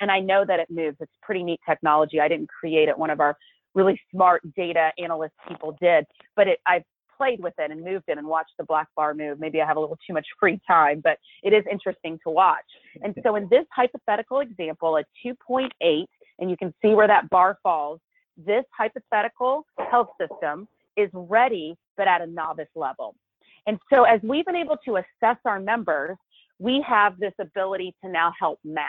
And 0.00 0.10
I 0.10 0.18
know 0.18 0.44
that 0.44 0.58
it 0.58 0.68
moves. 0.70 0.96
It's 1.00 1.12
pretty 1.22 1.44
neat 1.44 1.60
technology. 1.66 2.20
I 2.20 2.28
didn't 2.28 2.48
create 2.48 2.88
it. 2.88 2.98
One 2.98 3.10
of 3.10 3.20
our 3.20 3.36
really 3.74 4.00
smart 4.10 4.42
data 4.54 4.90
analyst 4.98 5.34
people 5.48 5.76
did, 5.80 6.04
but 6.36 6.48
it, 6.48 6.58
I've 6.66 6.84
played 7.16 7.40
with 7.40 7.54
it 7.58 7.70
and 7.70 7.84
moved 7.84 8.04
it 8.08 8.18
and 8.18 8.26
watched 8.26 8.52
the 8.58 8.64
black 8.64 8.88
bar 8.96 9.14
move. 9.14 9.38
Maybe 9.38 9.60
I 9.60 9.66
have 9.66 9.76
a 9.76 9.80
little 9.80 9.98
too 10.06 10.12
much 10.12 10.26
free 10.38 10.60
time, 10.66 11.00
but 11.02 11.18
it 11.42 11.52
is 11.52 11.64
interesting 11.70 12.18
to 12.24 12.30
watch. 12.30 12.64
And 13.02 13.14
so 13.22 13.36
in 13.36 13.48
this 13.50 13.64
hypothetical 13.74 14.40
example, 14.40 14.96
a 14.96 15.04
2.8, 15.26 16.04
and 16.38 16.50
you 16.50 16.56
can 16.56 16.74
see 16.82 16.94
where 16.94 17.06
that 17.06 17.30
bar 17.30 17.58
falls, 17.62 18.00
this 18.36 18.64
hypothetical 18.76 19.64
health 19.90 20.08
system 20.20 20.66
is 20.96 21.08
ready, 21.12 21.76
but 21.96 22.08
at 22.08 22.20
a 22.20 22.26
novice 22.26 22.68
level. 22.74 23.14
And 23.66 23.78
so 23.92 24.04
as 24.04 24.20
we've 24.22 24.44
been 24.44 24.56
able 24.56 24.76
to 24.84 24.96
assess 24.96 25.36
our 25.44 25.60
members, 25.60 26.16
we 26.58 26.84
have 26.86 27.18
this 27.18 27.32
ability 27.40 27.94
to 28.04 28.10
now 28.10 28.32
help 28.38 28.58
match. 28.64 28.88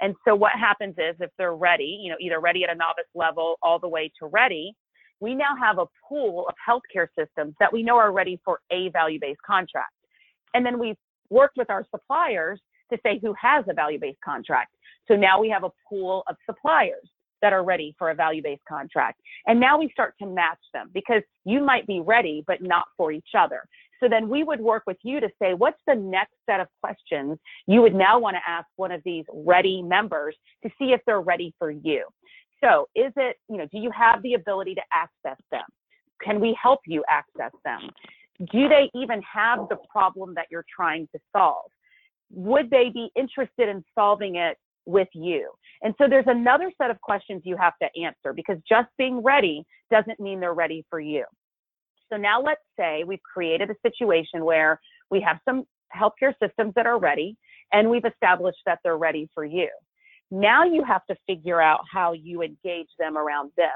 And 0.00 0.14
so 0.26 0.34
what 0.34 0.52
happens 0.52 0.94
is 0.98 1.16
if 1.20 1.30
they're 1.36 1.54
ready, 1.54 1.98
you 2.02 2.10
know, 2.10 2.16
either 2.20 2.40
ready 2.40 2.64
at 2.64 2.70
a 2.70 2.74
novice 2.74 3.04
level 3.14 3.56
all 3.62 3.78
the 3.78 3.88
way 3.88 4.10
to 4.18 4.26
ready, 4.26 4.74
we 5.20 5.34
now 5.34 5.54
have 5.60 5.78
a 5.78 5.86
pool 6.08 6.46
of 6.48 6.54
healthcare 6.66 7.08
systems 7.18 7.54
that 7.60 7.72
we 7.72 7.82
know 7.82 7.96
are 7.96 8.12
ready 8.12 8.40
for 8.44 8.60
a 8.70 8.88
value-based 8.88 9.42
contract. 9.46 9.92
And 10.54 10.64
then 10.64 10.78
we've 10.78 10.96
worked 11.28 11.56
with 11.56 11.70
our 11.70 11.86
suppliers 11.90 12.60
to 12.90 12.98
say 13.04 13.18
who 13.22 13.34
has 13.40 13.64
a 13.68 13.74
value-based 13.74 14.20
contract. 14.24 14.72
So 15.06 15.16
now 15.16 15.40
we 15.40 15.50
have 15.50 15.64
a 15.64 15.70
pool 15.88 16.24
of 16.28 16.36
suppliers 16.46 17.08
that 17.42 17.52
are 17.52 17.64
ready 17.64 17.94
for 17.98 18.10
a 18.10 18.14
value-based 18.14 18.64
contract. 18.68 19.20
And 19.46 19.60
now 19.60 19.78
we 19.78 19.90
start 19.90 20.14
to 20.20 20.26
match 20.26 20.58
them 20.72 20.90
because 20.92 21.22
you 21.44 21.64
might 21.64 21.86
be 21.86 22.00
ready, 22.00 22.44
but 22.46 22.62
not 22.62 22.86
for 22.96 23.12
each 23.12 23.30
other. 23.38 23.64
So 24.00 24.08
then 24.08 24.28
we 24.28 24.42
would 24.42 24.60
work 24.60 24.84
with 24.86 24.96
you 25.02 25.20
to 25.20 25.28
say, 25.40 25.54
what's 25.54 25.80
the 25.86 25.94
next 25.94 26.34
set 26.48 26.60
of 26.60 26.68
questions 26.82 27.38
you 27.66 27.82
would 27.82 27.94
now 27.94 28.18
want 28.18 28.36
to 28.36 28.50
ask 28.50 28.66
one 28.76 28.90
of 28.90 29.02
these 29.04 29.24
ready 29.32 29.82
members 29.82 30.34
to 30.62 30.70
see 30.78 30.92
if 30.92 31.00
they're 31.06 31.20
ready 31.20 31.54
for 31.58 31.70
you? 31.70 32.06
So 32.62 32.88
is 32.94 33.12
it, 33.16 33.36
you 33.48 33.56
know, 33.56 33.66
do 33.70 33.78
you 33.78 33.90
have 33.90 34.22
the 34.22 34.34
ability 34.34 34.74
to 34.74 34.82
access 34.92 35.42
them? 35.50 35.64
Can 36.22 36.40
we 36.40 36.56
help 36.60 36.80
you 36.86 37.04
access 37.08 37.52
them? 37.64 37.90
Do 38.52 38.68
they 38.68 38.90
even 38.94 39.22
have 39.22 39.68
the 39.68 39.76
problem 39.90 40.34
that 40.34 40.46
you're 40.50 40.64
trying 40.74 41.08
to 41.14 41.20
solve? 41.34 41.70
Would 42.32 42.70
they 42.70 42.90
be 42.90 43.10
interested 43.16 43.68
in 43.68 43.84
solving 43.94 44.36
it 44.36 44.56
with 44.86 45.08
you? 45.12 45.50
And 45.82 45.94
so 45.98 46.08
there's 46.08 46.26
another 46.26 46.70
set 46.80 46.90
of 46.90 47.00
questions 47.00 47.42
you 47.44 47.56
have 47.56 47.74
to 47.82 47.88
answer 48.02 48.32
because 48.34 48.58
just 48.68 48.88
being 48.98 49.22
ready 49.22 49.64
doesn't 49.90 50.20
mean 50.20 50.40
they're 50.40 50.54
ready 50.54 50.84
for 50.90 51.00
you. 51.00 51.24
So 52.12 52.18
now 52.18 52.40
let's 52.42 52.60
say 52.78 53.04
we've 53.04 53.22
created 53.22 53.70
a 53.70 53.74
situation 53.86 54.44
where 54.44 54.80
we 55.10 55.20
have 55.20 55.38
some 55.44 55.64
healthcare 55.94 56.34
systems 56.42 56.72
that 56.76 56.86
are 56.86 56.98
ready 56.98 57.36
and 57.72 57.88
we've 57.90 58.04
established 58.04 58.58
that 58.66 58.80
they're 58.84 58.98
ready 58.98 59.28
for 59.34 59.44
you. 59.44 59.68
Now 60.30 60.64
you 60.64 60.84
have 60.84 61.04
to 61.10 61.16
figure 61.26 61.60
out 61.60 61.80
how 61.92 62.12
you 62.12 62.42
engage 62.42 62.88
them 62.98 63.16
around 63.16 63.52
this. 63.56 63.68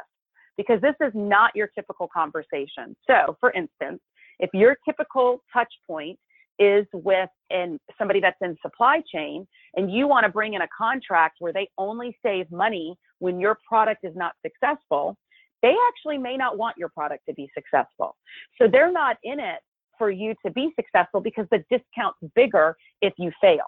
because 0.56 0.80
this 0.80 0.94
is 1.00 1.12
not 1.14 1.50
your 1.54 1.68
typical 1.68 2.08
conversation. 2.08 2.96
So, 3.06 3.36
for 3.40 3.52
instance, 3.52 4.00
if 4.38 4.50
your 4.52 4.76
typical 4.86 5.42
touch 5.52 5.72
point 5.86 6.18
is 6.58 6.86
with 6.92 7.28
in 7.50 7.78
somebody 7.98 8.20
that's 8.20 8.36
in 8.40 8.56
supply 8.62 9.02
chain 9.12 9.46
and 9.74 9.92
you 9.92 10.06
want 10.06 10.24
to 10.24 10.30
bring 10.30 10.54
in 10.54 10.62
a 10.62 10.68
contract 10.76 11.36
where 11.40 11.52
they 11.52 11.68
only 11.78 12.16
save 12.24 12.50
money 12.50 12.96
when 13.18 13.40
your 13.40 13.58
product 13.68 14.04
is 14.04 14.14
not 14.14 14.34
successful, 14.42 15.16
they 15.64 15.74
actually 15.88 16.18
may 16.18 16.36
not 16.36 16.58
want 16.58 16.76
your 16.76 16.90
product 16.90 17.22
to 17.26 17.32
be 17.32 17.48
successful. 17.54 18.16
So 18.60 18.68
they're 18.70 18.92
not 18.92 19.16
in 19.24 19.40
it 19.40 19.60
for 19.96 20.10
you 20.10 20.34
to 20.44 20.52
be 20.52 20.70
successful 20.76 21.22
because 21.22 21.46
the 21.50 21.64
discount's 21.70 22.18
bigger 22.34 22.76
if 23.00 23.14
you 23.16 23.32
fail. 23.40 23.64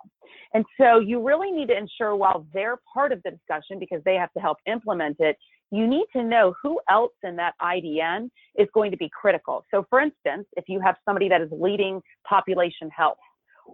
And 0.53 0.63
so 0.79 0.99
you 0.99 1.27
really 1.27 1.51
need 1.51 1.69
to 1.69 1.77
ensure 1.77 2.15
while 2.15 2.47
they're 2.53 2.79
part 2.93 3.13
of 3.13 3.23
the 3.25 3.31
discussion 3.31 3.79
because 3.79 4.03
they 4.05 4.17
have 4.17 4.31
to 4.35 4.41
help 4.41 4.59
implement 4.67 5.17
it, 5.21 5.39
you 5.71 5.87
need 5.87 6.05
to 6.15 6.23
know 6.23 6.55
who 6.63 6.79
else 6.91 7.15
in 7.23 7.35
that 7.37 7.55
IDN 7.63 8.29
is 8.59 8.69
going 8.75 8.91
to 8.91 8.97
be 8.99 9.09
critical. 9.19 9.65
So 9.71 9.87
for 9.89 10.01
instance, 10.01 10.47
if 10.59 10.65
you 10.69 10.81
have 10.81 10.97
somebody 11.07 11.31
that 11.31 11.41
is 11.41 11.49
leading 11.51 12.03
population 12.29 12.91
health 12.95 13.17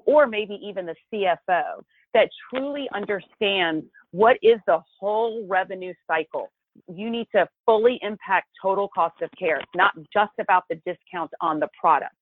or 0.07 0.29
maybe 0.29 0.61
even 0.63 0.87
the 0.87 0.95
CFO 1.13 1.83
that 2.15 2.29
truly 2.49 2.89
understands 2.95 3.85
what 4.13 4.37
is 4.43 4.61
the 4.69 4.79
whole 5.01 5.45
revenue 5.49 5.95
cycle 6.07 6.53
you 6.89 7.11
need 7.11 7.27
to 7.35 7.49
fully 7.67 7.99
impact 8.03 8.49
total 8.61 8.89
cost 8.95 9.21
of 9.23 9.31
care. 9.39 9.61
Not 9.75 9.93
just 10.13 10.33
about 10.41 10.65
the 10.69 10.77
discount 10.87 11.31
on 11.41 11.61
the 11.61 11.69
product. 11.79 12.15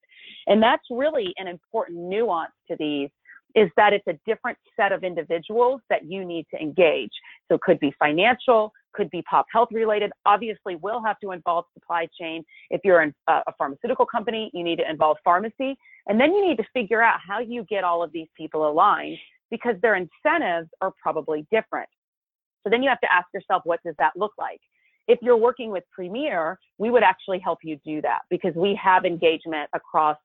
And 0.47 0.63
that's 0.63 0.83
really 0.91 1.33
an 1.39 1.49
important 1.49 1.99
nuance 1.99 2.53
to 2.69 2.77
these 2.79 3.11
is 3.57 3.69
that 3.77 3.93
it's 3.93 4.07
a 4.07 4.19
different 4.27 4.57
set 4.77 4.93
of 4.93 5.03
individuals 5.03 5.81
that 5.91 6.05
you 6.05 6.25
need 6.25 6.47
to 6.55 6.61
engage. 6.61 7.11
So 7.49 7.57
it 7.57 7.61
could 7.63 7.81
be 7.81 7.93
financial, 7.99 8.73
could 8.93 9.11
be 9.11 9.23
pop 9.23 9.47
health 9.53 9.69
related. 9.73 10.13
Obviously, 10.27 10.77
we'll 10.77 11.03
have 11.03 11.19
to 11.21 11.33
involve 11.33 11.65
supply 11.75 12.07
chain. 12.19 12.45
If 12.71 12.81
you're 12.85 13.03
in 13.03 13.15
uh, 13.29 13.41
a 13.47 13.53
pharmaceutical 13.59 14.07
company, 14.07 14.51
you 14.55 14.63
need 14.63 14.77
to 14.77 14.89
involve 14.89 15.17
pharmacy. 15.25 15.77
And 16.07 16.21
then 16.21 16.33
you 16.33 16.47
need 16.47 16.59
to 16.59 16.65
figure 16.73 17.03
out 17.03 17.19
how 17.27 17.41
you 17.41 17.65
get 17.65 17.85
all 17.85 18.03
of 18.03 18.13
these 18.13 18.29
people 18.37 18.69
aligned 18.69 19.19
because 19.51 19.75
their 19.83 19.97
incentives 19.97 20.69
are 20.81 20.93
probably 21.03 21.47
different. 21.51 21.89
So 22.63 22.71
then 22.71 22.83
you 22.83 22.89
have 22.89 23.01
to 23.01 23.13
ask 23.13 23.27
yourself, 23.33 23.63
what 23.65 23.81
does 23.85 23.95
that 23.99 24.13
look 24.17 24.33
like? 24.39 24.61
If 25.09 25.19
you're 25.23 25.37
working 25.37 25.71
with 25.71 25.85
Premier, 25.93 26.59
we 26.79 26.91
would 26.91 27.03
actually 27.03 27.39
help 27.39 27.61
you 27.63 27.79
do 27.85 28.01
that 28.03 28.21
because 28.29 28.55
we 28.55 28.79
have 28.83 29.05
engagement 29.05 29.69
across 29.73 30.17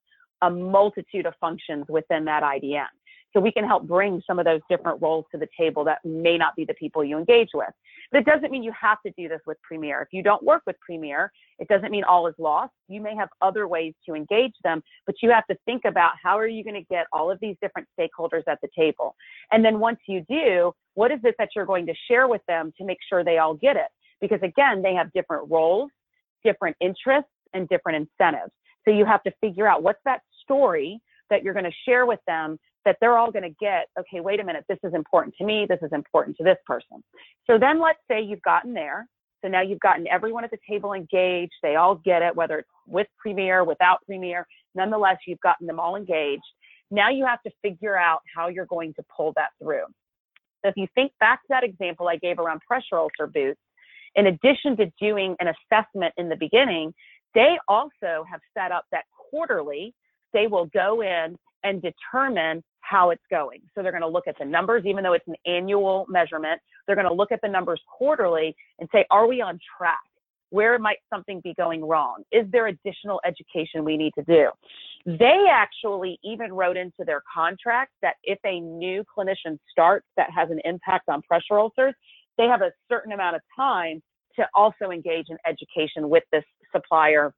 a 0.42 0.50
multitude 0.50 1.26
of 1.26 1.34
functions 1.40 1.86
within 1.88 2.26
that 2.26 2.44
IDN. 2.44 2.86
So 3.36 3.42
we 3.42 3.52
can 3.52 3.66
help 3.66 3.86
bring 3.86 4.22
some 4.26 4.40
of 4.40 4.46
those 4.46 4.62
different 4.70 5.02
roles 5.02 5.26
to 5.34 5.38
the 5.38 5.48
table 5.60 5.84
that 5.84 6.00
may 6.06 6.38
not 6.38 6.56
be 6.56 6.64
the 6.64 6.74
people 6.76 7.04
you 7.04 7.18
engage 7.18 7.50
with. 7.54 7.70
But 8.12 8.20
it 8.20 8.26
doesn't 8.26 8.50
mean 8.50 8.64
you 8.64 8.72
have 8.80 9.00
to 9.06 9.12
do 9.18 9.28
this 9.28 9.42
with 9.46 9.58
Premier. 9.62 10.02
If 10.02 10.08
you 10.14 10.24
don't 10.24 10.42
work 10.42 10.62
with 10.66 10.80
Premier, 10.80 11.32
it 11.60 11.68
doesn't 11.68 11.92
mean 11.92 12.06
all 12.06 12.28
is 12.28 12.36
lost. 12.38 12.72
You 12.88 13.02
may 13.02 13.14
have 13.14 13.28
other 13.42 13.68
ways 13.68 13.94
to 14.08 14.16
engage 14.16 14.54
them, 14.64 14.82
but 15.06 15.16
you 15.22 15.32
have 15.32 15.46
to 15.48 15.58
think 15.66 15.84
about 15.84 16.14
how 16.24 16.40
are 16.40 16.48
you 16.48 16.64
going 16.64 16.76
to 16.76 16.86
get 16.90 17.08
all 17.12 17.30
of 17.30 17.38
these 17.42 17.58
different 17.62 17.90
stakeholders 18.00 18.44
at 18.48 18.60
the 18.62 18.70
table. 18.74 19.16
And 19.52 19.66
then 19.66 19.80
once 19.80 20.00
you 20.08 20.24
do, 20.30 20.72
what 20.94 21.12
is 21.12 21.20
it 21.26 21.36
that 21.38 21.50
you're 21.58 21.66
going 21.66 21.88
to 21.88 21.94
share 22.10 22.30
with 22.30 22.42
them 22.48 22.72
to 22.78 22.86
make 22.86 23.00
sure 23.10 23.26
they 23.26 23.40
all 23.40 23.56
get 23.56 23.76
it? 23.76 23.88
Because 24.22 24.40
again, 24.44 24.82
they 24.82 24.94
have 24.94 25.12
different 25.12 25.52
roles, 25.52 25.92
different 26.46 26.78
interests, 26.80 27.30
and 27.54 27.68
different 27.68 28.08
incentives. 28.08 28.52
So 28.86 28.92
you 28.92 29.04
have 29.04 29.24
to 29.24 29.34
figure 29.42 29.68
out 29.68 29.84
what's 29.84 30.00
that 30.06 30.22
story 30.42 31.02
that 31.30 31.44
you're 31.44 31.54
going 31.54 31.66
to 31.66 31.78
share 31.86 32.06
with 32.06 32.20
them 32.28 32.58
that 32.86 32.98
they're 33.02 33.18
all 33.18 33.32
going 33.32 33.44
to 33.44 33.56
get, 33.60 33.88
okay, 34.00 34.20
wait 34.20 34.40
a 34.40 34.44
minute, 34.44 34.64
this 34.70 34.78
is 34.84 34.94
important 34.94 35.36
to 35.38 35.44
me, 35.44 35.66
this 35.68 35.80
is 35.82 35.92
important 35.92 36.38
to 36.38 36.44
this 36.44 36.58
person. 36.66 37.04
So 37.48 37.58
then 37.58 37.82
let's 37.82 38.00
say 38.10 38.22
you've 38.22 38.42
gotten 38.42 38.74
there. 38.74 39.08
So 39.44 39.50
now 39.50 39.62
you've 39.62 39.80
gotten 39.80 40.08
everyone 40.08 40.44
at 40.44 40.52
the 40.52 40.58
table 40.68 40.94
engaged, 40.94 41.54
they 41.62 41.76
all 41.76 41.96
get 41.96 42.22
it, 42.22 42.36
whether 42.36 42.60
it's 42.60 42.70
with 42.88 43.08
Premier, 43.20 43.64
without 43.64 44.00
Premier, 44.06 44.48
nonetheless, 44.74 45.18
you've 45.28 45.42
gotten 45.42 45.68
them 45.68 45.80
all 45.80 45.96
engaged. 45.96 46.44
Now 46.90 47.10
you 47.10 47.26
have 47.26 47.42
to 47.44 47.52
figure 47.62 47.98
out 47.98 48.22
how 48.36 48.48
you're 48.48 48.66
going 48.66 48.94
to 48.96 49.04
pull 49.16 49.34
that 49.36 49.50
through. 49.62 49.86
So 50.64 50.70
if 50.70 50.78
you 50.78 50.88
think 50.96 51.12
back 51.20 51.42
to 51.42 51.48
that 51.50 51.64
example 51.64 52.08
I 52.08 52.16
gave 52.16 52.40
around 52.40 52.62
pressure 52.68 52.98
ulcer 52.98 53.28
boots, 53.28 53.60
in 54.16 54.28
addition 54.28 54.78
to 54.78 54.92
doing 55.00 55.36
an 55.40 55.48
assessment 55.48 56.14
in 56.18 56.30
the 56.30 56.38
beginning, 56.38 56.94
they 57.34 57.58
also 57.68 58.26
have 58.30 58.40
set 58.58 58.72
up 58.72 58.86
that 58.92 59.04
quarterly, 59.30 59.94
they 60.34 60.48
will 60.48 60.66
go 60.68 61.02
in 61.02 61.38
and 61.64 61.82
determine 61.82 62.64
how 62.88 63.10
it's 63.10 63.24
going. 63.30 63.62
So 63.74 63.82
they're 63.82 63.92
going 63.92 64.02
to 64.02 64.08
look 64.08 64.28
at 64.28 64.38
the 64.38 64.46
numbers, 64.46 64.84
even 64.86 65.04
though 65.04 65.14
it's 65.14 65.28
an 65.28 65.36
annual 65.46 66.06
measurement. 66.08 66.62
They're 66.86 66.96
going 66.96 67.08
to 67.08 67.14
look 67.14 67.32
at 67.32 67.42
the 67.42 67.48
numbers 67.48 67.82
quarterly 67.88 68.56
and 68.80 68.88
say, 68.92 69.06
are 69.10 69.28
we 69.28 69.42
on 69.42 69.60
track? 69.78 70.00
Where 70.52 70.78
might 70.78 71.00
something 71.10 71.42
be 71.42 71.54
going 71.56 71.84
wrong? 71.84 72.24
Is 72.32 72.46
there 72.52 72.68
additional 72.68 73.20
education 73.26 73.84
we 73.84 73.98
need 73.98 74.14
to 74.18 74.24
do? 74.24 74.50
They 75.06 75.46
actually 75.52 76.20
even 76.24 76.54
wrote 76.54 76.78
into 76.78 77.04
their 77.06 77.24
contract 77.34 77.92
that 78.02 78.16
if 78.24 78.40
a 78.46 78.60
new 78.60 79.04
clinician 79.18 79.58
starts 79.72 80.06
that 80.18 80.30
has 80.30 80.50
an 80.52 80.60
impact 80.64 81.10
on 81.10 81.22
pressure 81.24 81.60
ulcers, 81.60 81.94
they 82.38 82.46
have 82.46 82.62
a 82.62 82.72
certain 82.90 83.12
amount 83.12 83.36
of 83.36 83.42
time 83.56 84.02
to 84.36 84.48
also 84.54 84.92
engage 84.92 85.28
in 85.30 85.38
education 85.48 86.10
with 86.10 86.24
this 86.32 86.44
supplier 86.72 87.34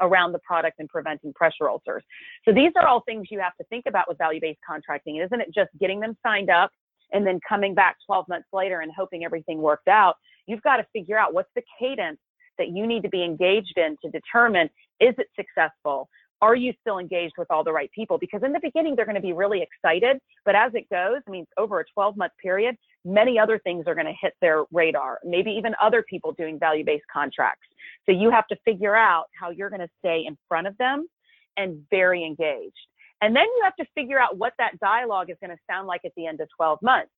around 0.00 0.32
the 0.32 0.38
product 0.40 0.78
and 0.78 0.88
preventing 0.88 1.32
pressure 1.32 1.68
ulcers. 1.68 2.02
So 2.44 2.52
these 2.52 2.72
are 2.76 2.86
all 2.86 3.02
things 3.02 3.28
you 3.30 3.40
have 3.40 3.56
to 3.56 3.64
think 3.64 3.86
about 3.86 4.08
with 4.08 4.18
value-based 4.18 4.60
contracting. 4.66 5.16
Isn't 5.16 5.40
it 5.40 5.48
just 5.54 5.70
getting 5.80 6.00
them 6.00 6.16
signed 6.22 6.50
up 6.50 6.70
and 7.12 7.26
then 7.26 7.40
coming 7.48 7.74
back 7.74 7.96
12 8.06 8.28
months 8.28 8.48
later 8.52 8.80
and 8.80 8.92
hoping 8.94 9.24
everything 9.24 9.58
worked 9.58 9.88
out. 9.88 10.16
You've 10.46 10.62
got 10.62 10.76
to 10.76 10.86
figure 10.92 11.18
out 11.18 11.32
what's 11.32 11.50
the 11.54 11.62
cadence 11.78 12.18
that 12.58 12.68
you 12.68 12.86
need 12.86 13.02
to 13.02 13.08
be 13.08 13.24
engaged 13.24 13.76
in 13.76 13.96
to 14.02 14.10
determine 14.10 14.68
is 15.00 15.14
it 15.18 15.26
successful? 15.34 16.08
Are 16.42 16.54
you 16.54 16.72
still 16.80 16.98
engaged 16.98 17.34
with 17.38 17.50
all 17.50 17.64
the 17.64 17.72
right 17.72 17.90
people? 17.92 18.18
Because 18.18 18.42
in 18.42 18.52
the 18.52 18.60
beginning, 18.60 18.96
they're 18.96 19.06
going 19.06 19.14
to 19.14 19.20
be 19.20 19.32
really 19.32 19.62
excited. 19.62 20.18
But 20.44 20.54
as 20.54 20.72
it 20.74 20.88
goes, 20.90 21.22
I 21.26 21.30
mean, 21.30 21.46
over 21.56 21.80
a 21.80 21.84
12 21.94 22.16
month 22.16 22.32
period, 22.42 22.76
many 23.04 23.38
other 23.38 23.58
things 23.58 23.84
are 23.86 23.94
going 23.94 24.06
to 24.06 24.14
hit 24.20 24.34
their 24.40 24.64
radar, 24.72 25.20
maybe 25.24 25.50
even 25.52 25.74
other 25.80 26.02
people 26.02 26.32
doing 26.32 26.58
value 26.58 26.84
based 26.84 27.04
contracts. 27.12 27.66
So 28.06 28.12
you 28.12 28.30
have 28.30 28.46
to 28.48 28.56
figure 28.64 28.94
out 28.94 29.26
how 29.38 29.50
you're 29.50 29.70
going 29.70 29.80
to 29.80 29.90
stay 29.98 30.24
in 30.26 30.36
front 30.48 30.66
of 30.66 30.76
them 30.78 31.06
and 31.56 31.82
very 31.90 32.24
engaged. 32.24 32.74
And 33.22 33.34
then 33.34 33.44
you 33.44 33.60
have 33.64 33.76
to 33.76 33.86
figure 33.94 34.18
out 34.18 34.36
what 34.36 34.52
that 34.58 34.78
dialogue 34.80 35.30
is 35.30 35.36
going 35.40 35.54
to 35.56 35.62
sound 35.70 35.86
like 35.86 36.02
at 36.04 36.12
the 36.16 36.26
end 36.26 36.40
of 36.40 36.48
12 36.56 36.80
months. 36.82 37.12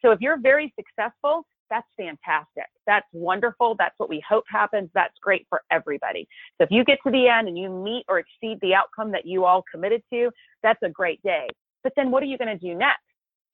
So 0.00 0.10
if 0.10 0.20
you're 0.20 0.40
very 0.40 0.74
successful, 0.76 1.46
that's 1.72 1.88
fantastic. 1.96 2.66
That's 2.86 3.06
wonderful. 3.14 3.76
That's 3.78 3.94
what 3.96 4.10
we 4.10 4.22
hope 4.28 4.44
happens. 4.46 4.90
That's 4.94 5.14
great 5.22 5.46
for 5.48 5.62
everybody. 5.70 6.28
So 6.58 6.64
if 6.64 6.70
you 6.70 6.84
get 6.84 6.98
to 7.06 7.10
the 7.10 7.28
end 7.28 7.48
and 7.48 7.56
you 7.56 7.70
meet 7.70 8.04
or 8.08 8.18
exceed 8.18 8.58
the 8.60 8.74
outcome 8.74 9.10
that 9.12 9.24
you 9.24 9.46
all 9.46 9.64
committed 9.72 10.02
to, 10.12 10.30
that's 10.62 10.82
a 10.84 10.90
great 10.90 11.22
day. 11.22 11.46
But 11.82 11.94
then 11.96 12.10
what 12.10 12.22
are 12.22 12.26
you 12.26 12.36
going 12.36 12.56
to 12.56 12.58
do 12.58 12.74
next? 12.74 13.00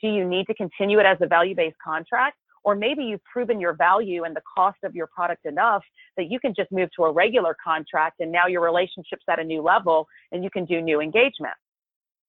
Do 0.03 0.09
you 0.09 0.29
need 0.29 0.47
to 0.49 0.55
continue 0.55 0.99
it 0.99 1.07
as 1.07 1.19
a 1.21 1.29
value 1.29 1.55
based 1.55 1.77
contract? 1.83 2.37
Or 2.65 2.75
maybe 2.75 3.05
you've 3.05 3.23
proven 3.23 3.61
your 3.61 3.75
value 3.75 4.25
and 4.25 4.35
the 4.35 4.43
cost 4.57 4.79
of 4.83 4.97
your 4.97 5.07
product 5.07 5.47
enough 5.47 5.85
that 6.17 6.29
you 6.29 6.41
can 6.41 6.55
just 6.57 6.73
move 6.73 6.89
to 6.97 7.05
a 7.05 7.13
regular 7.13 7.57
contract 7.63 8.19
and 8.19 8.33
now 8.33 8.49
your 8.49 8.63
relationship's 8.63 9.25
at 9.31 9.39
a 9.39 9.45
new 9.45 9.63
level 9.63 10.09
and 10.33 10.43
you 10.43 10.51
can 10.51 10.65
do 10.65 10.83
new 10.83 11.01
engagement. 11.01 11.55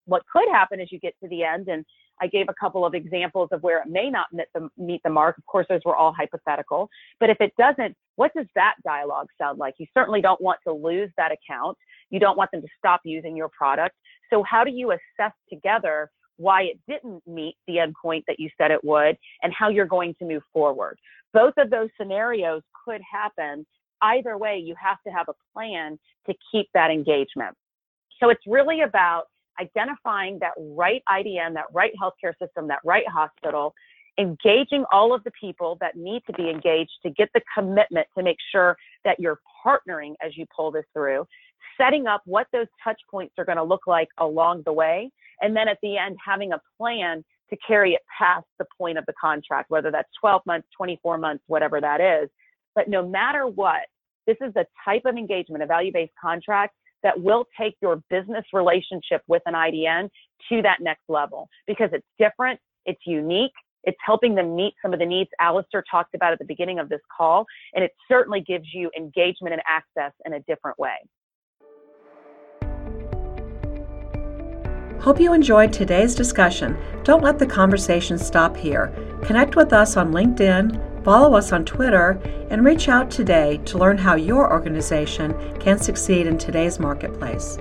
What 0.06 0.22
could 0.32 0.48
happen 0.52 0.80
is 0.80 0.92
you 0.92 1.00
get 1.00 1.16
to 1.24 1.30
the 1.30 1.44
end 1.44 1.68
and 1.68 1.84
I 2.22 2.28
gave 2.28 2.48
a 2.50 2.54
couple 2.54 2.86
of 2.86 2.94
examples 2.94 3.50
of 3.52 3.64
where 3.64 3.82
it 3.82 3.88
may 3.88 4.10
not 4.10 4.28
meet 4.32 4.48
the, 4.54 4.70
meet 4.78 5.02
the 5.04 5.10
mark. 5.10 5.38
Of 5.38 5.46
course, 5.46 5.66
those 5.70 5.82
were 5.86 5.96
all 5.96 6.14
hypothetical. 6.14 6.90
But 7.20 7.30
if 7.30 7.38
it 7.40 7.54
doesn't, 7.58 7.96
what 8.16 8.32
does 8.36 8.48
that 8.56 8.76
dialogue 8.84 9.28
sound 9.40 9.60
like? 9.60 9.76
You 9.78 9.86
certainly 9.94 10.22
don't 10.22 10.42
want 10.42 10.60
to 10.68 10.74
lose 10.74 11.10
that 11.18 11.32
account. 11.32 11.78
You 12.10 12.20
don't 12.20 12.38
want 12.38 12.52
them 12.52 12.62
to 12.62 12.68
stop 12.78 13.02
using 13.04 13.36
your 13.36 13.50
product. 13.50 13.96
So 14.30 14.44
how 14.44 14.64
do 14.64 14.72
you 14.72 14.92
assess 14.92 15.32
together 15.50 16.10
why 16.38 16.64
it 16.64 16.80
didn't 16.88 17.22
meet 17.28 17.56
the 17.68 17.76
endpoint 17.76 18.24
that 18.28 18.40
you 18.40 18.50
said 18.58 18.72
it 18.72 18.84
would 18.84 19.18
and 19.42 19.54
how 19.54 19.70
you're 19.70 19.86
going 19.86 20.16
to 20.20 20.26
move 20.26 20.44
forward? 20.52 20.98
Both 21.34 21.54
of 21.58 21.70
those 21.70 21.90
scenarios 22.00 22.62
could 22.86 23.02
happen. 23.10 23.66
Either 24.02 24.38
way, 24.38 24.58
you 24.58 24.76
have 24.82 24.98
to 25.06 25.12
have 25.12 25.28
a 25.30 25.34
plan 25.54 26.00
to 26.28 26.34
keep 26.52 26.68
that 26.74 26.90
engagement. 26.92 27.56
So 28.20 28.30
it's 28.30 28.44
really 28.48 28.82
about 28.82 29.26
identifying 29.60 30.40
that 30.40 30.54
right 30.58 31.02
IDN, 31.10 31.54
that 31.54 31.66
right 31.74 31.92
healthcare 32.02 32.34
system, 32.42 32.68
that 32.68 32.80
right 32.84 33.08
hospital, 33.08 33.74
engaging 34.18 34.84
all 34.92 35.14
of 35.14 35.24
the 35.24 35.32
people 35.40 35.78
that 35.80 35.96
need 35.96 36.22
to 36.28 36.34
be 36.34 36.50
engaged 36.50 36.92
to 37.04 37.10
get 37.10 37.30
the 37.34 37.42
commitment 37.56 38.08
to 38.18 38.24
make 38.24 38.38
sure 38.52 38.76
that 39.06 39.20
you're 39.20 39.40
partnering 39.66 40.14
as 40.22 40.36
you 40.36 40.46
pull 40.56 40.72
this 40.72 40.86
through, 40.94 41.26
setting 41.80 42.08
up 42.08 42.22
what 42.26 42.48
those 42.52 42.68
touch 42.84 43.00
points 43.10 43.34
are 43.38 43.46
going 43.46 43.58
to 43.58 43.64
look 43.64 43.88
like 43.88 44.10
along 44.18 44.64
the 44.66 44.74
way, 44.74 45.10
and 45.42 45.56
then 45.56 45.68
at 45.68 45.78
the 45.82 45.98
end, 45.98 46.18
having 46.24 46.52
a 46.52 46.62
plan 46.78 47.24
to 47.50 47.58
carry 47.66 47.94
it 47.94 48.02
past 48.18 48.46
the 48.60 48.66
point 48.78 48.98
of 48.98 49.06
the 49.06 49.14
contract, 49.20 49.70
whether 49.70 49.90
that's 49.90 50.10
12 50.20 50.42
months, 50.46 50.68
24 50.76 51.18
months, 51.18 51.44
whatever 51.48 51.82
that 51.82 52.02
is. 52.02 52.30
But 52.76 52.90
no 52.90 53.08
matter 53.08 53.48
what, 53.48 53.82
this 54.28 54.38
is 54.42 54.54
the 54.54 54.66
type 54.86 55.04
of 55.06 55.16
engagement, 55.16 55.64
a 55.64 55.66
value 55.66 55.92
based 55.92 56.14
contract 56.22 56.76
that 57.04 57.22
will 57.22 57.46
take 57.60 57.76
your 57.82 58.02
business 58.10 58.46
relationship 58.54 59.22
with 59.28 59.42
an 59.46 59.54
IDN 59.54 60.10
to 60.50 60.62
that 60.62 60.78
next 60.82 61.04
level 61.08 61.48
because 61.68 61.90
it's 61.94 62.06
different, 62.18 62.60
it's 62.86 63.02
unique, 63.06 63.52
It's 63.84 63.98
helping 64.06 64.36
them 64.36 64.56
meet 64.56 64.74
some 64.82 64.94
of 64.94 65.00
the 65.00 65.06
needs 65.06 65.30
Alistair 65.40 65.84
talked 65.90 66.14
about 66.14 66.34
at 66.34 66.40
the 66.40 66.46
beginning 66.46 66.80
of 66.80 66.90
this 66.90 67.00
call, 67.16 67.46
and 67.74 67.84
it 67.84 67.92
certainly 68.08 68.42
gives 68.42 68.66
you 68.74 68.92
engagement 68.98 69.54
and 69.54 69.62
access 69.68 70.12
in 70.26 70.34
a 70.34 70.40
different 70.42 70.78
way. 70.78 70.98
Hope 75.00 75.20
you 75.20 75.34
enjoyed 75.34 75.72
today's 75.72 76.14
discussion. 76.14 76.78
Don't 77.04 77.24
let 77.24 77.40
the 77.40 77.48
conversation 77.48 78.18
stop 78.18 78.58
here. 78.58 78.94
Connect 79.24 79.56
with 79.56 79.72
us 79.72 79.96
on 79.96 80.12
LinkedIn, 80.12 80.89
follow 81.04 81.36
us 81.36 81.52
on 81.52 81.66
Twitter, 81.66 82.20
and 82.50 82.66
reach 82.66 82.90
out 82.90 83.10
today 83.12 83.60
to 83.66 83.78
learn 83.78 83.98
how 83.98 84.16
your 84.16 84.52
organization 84.52 85.34
can 85.60 85.78
succeed 85.78 86.28
in 86.28 86.38
today's 86.38 86.80
marketplace. 86.80 87.58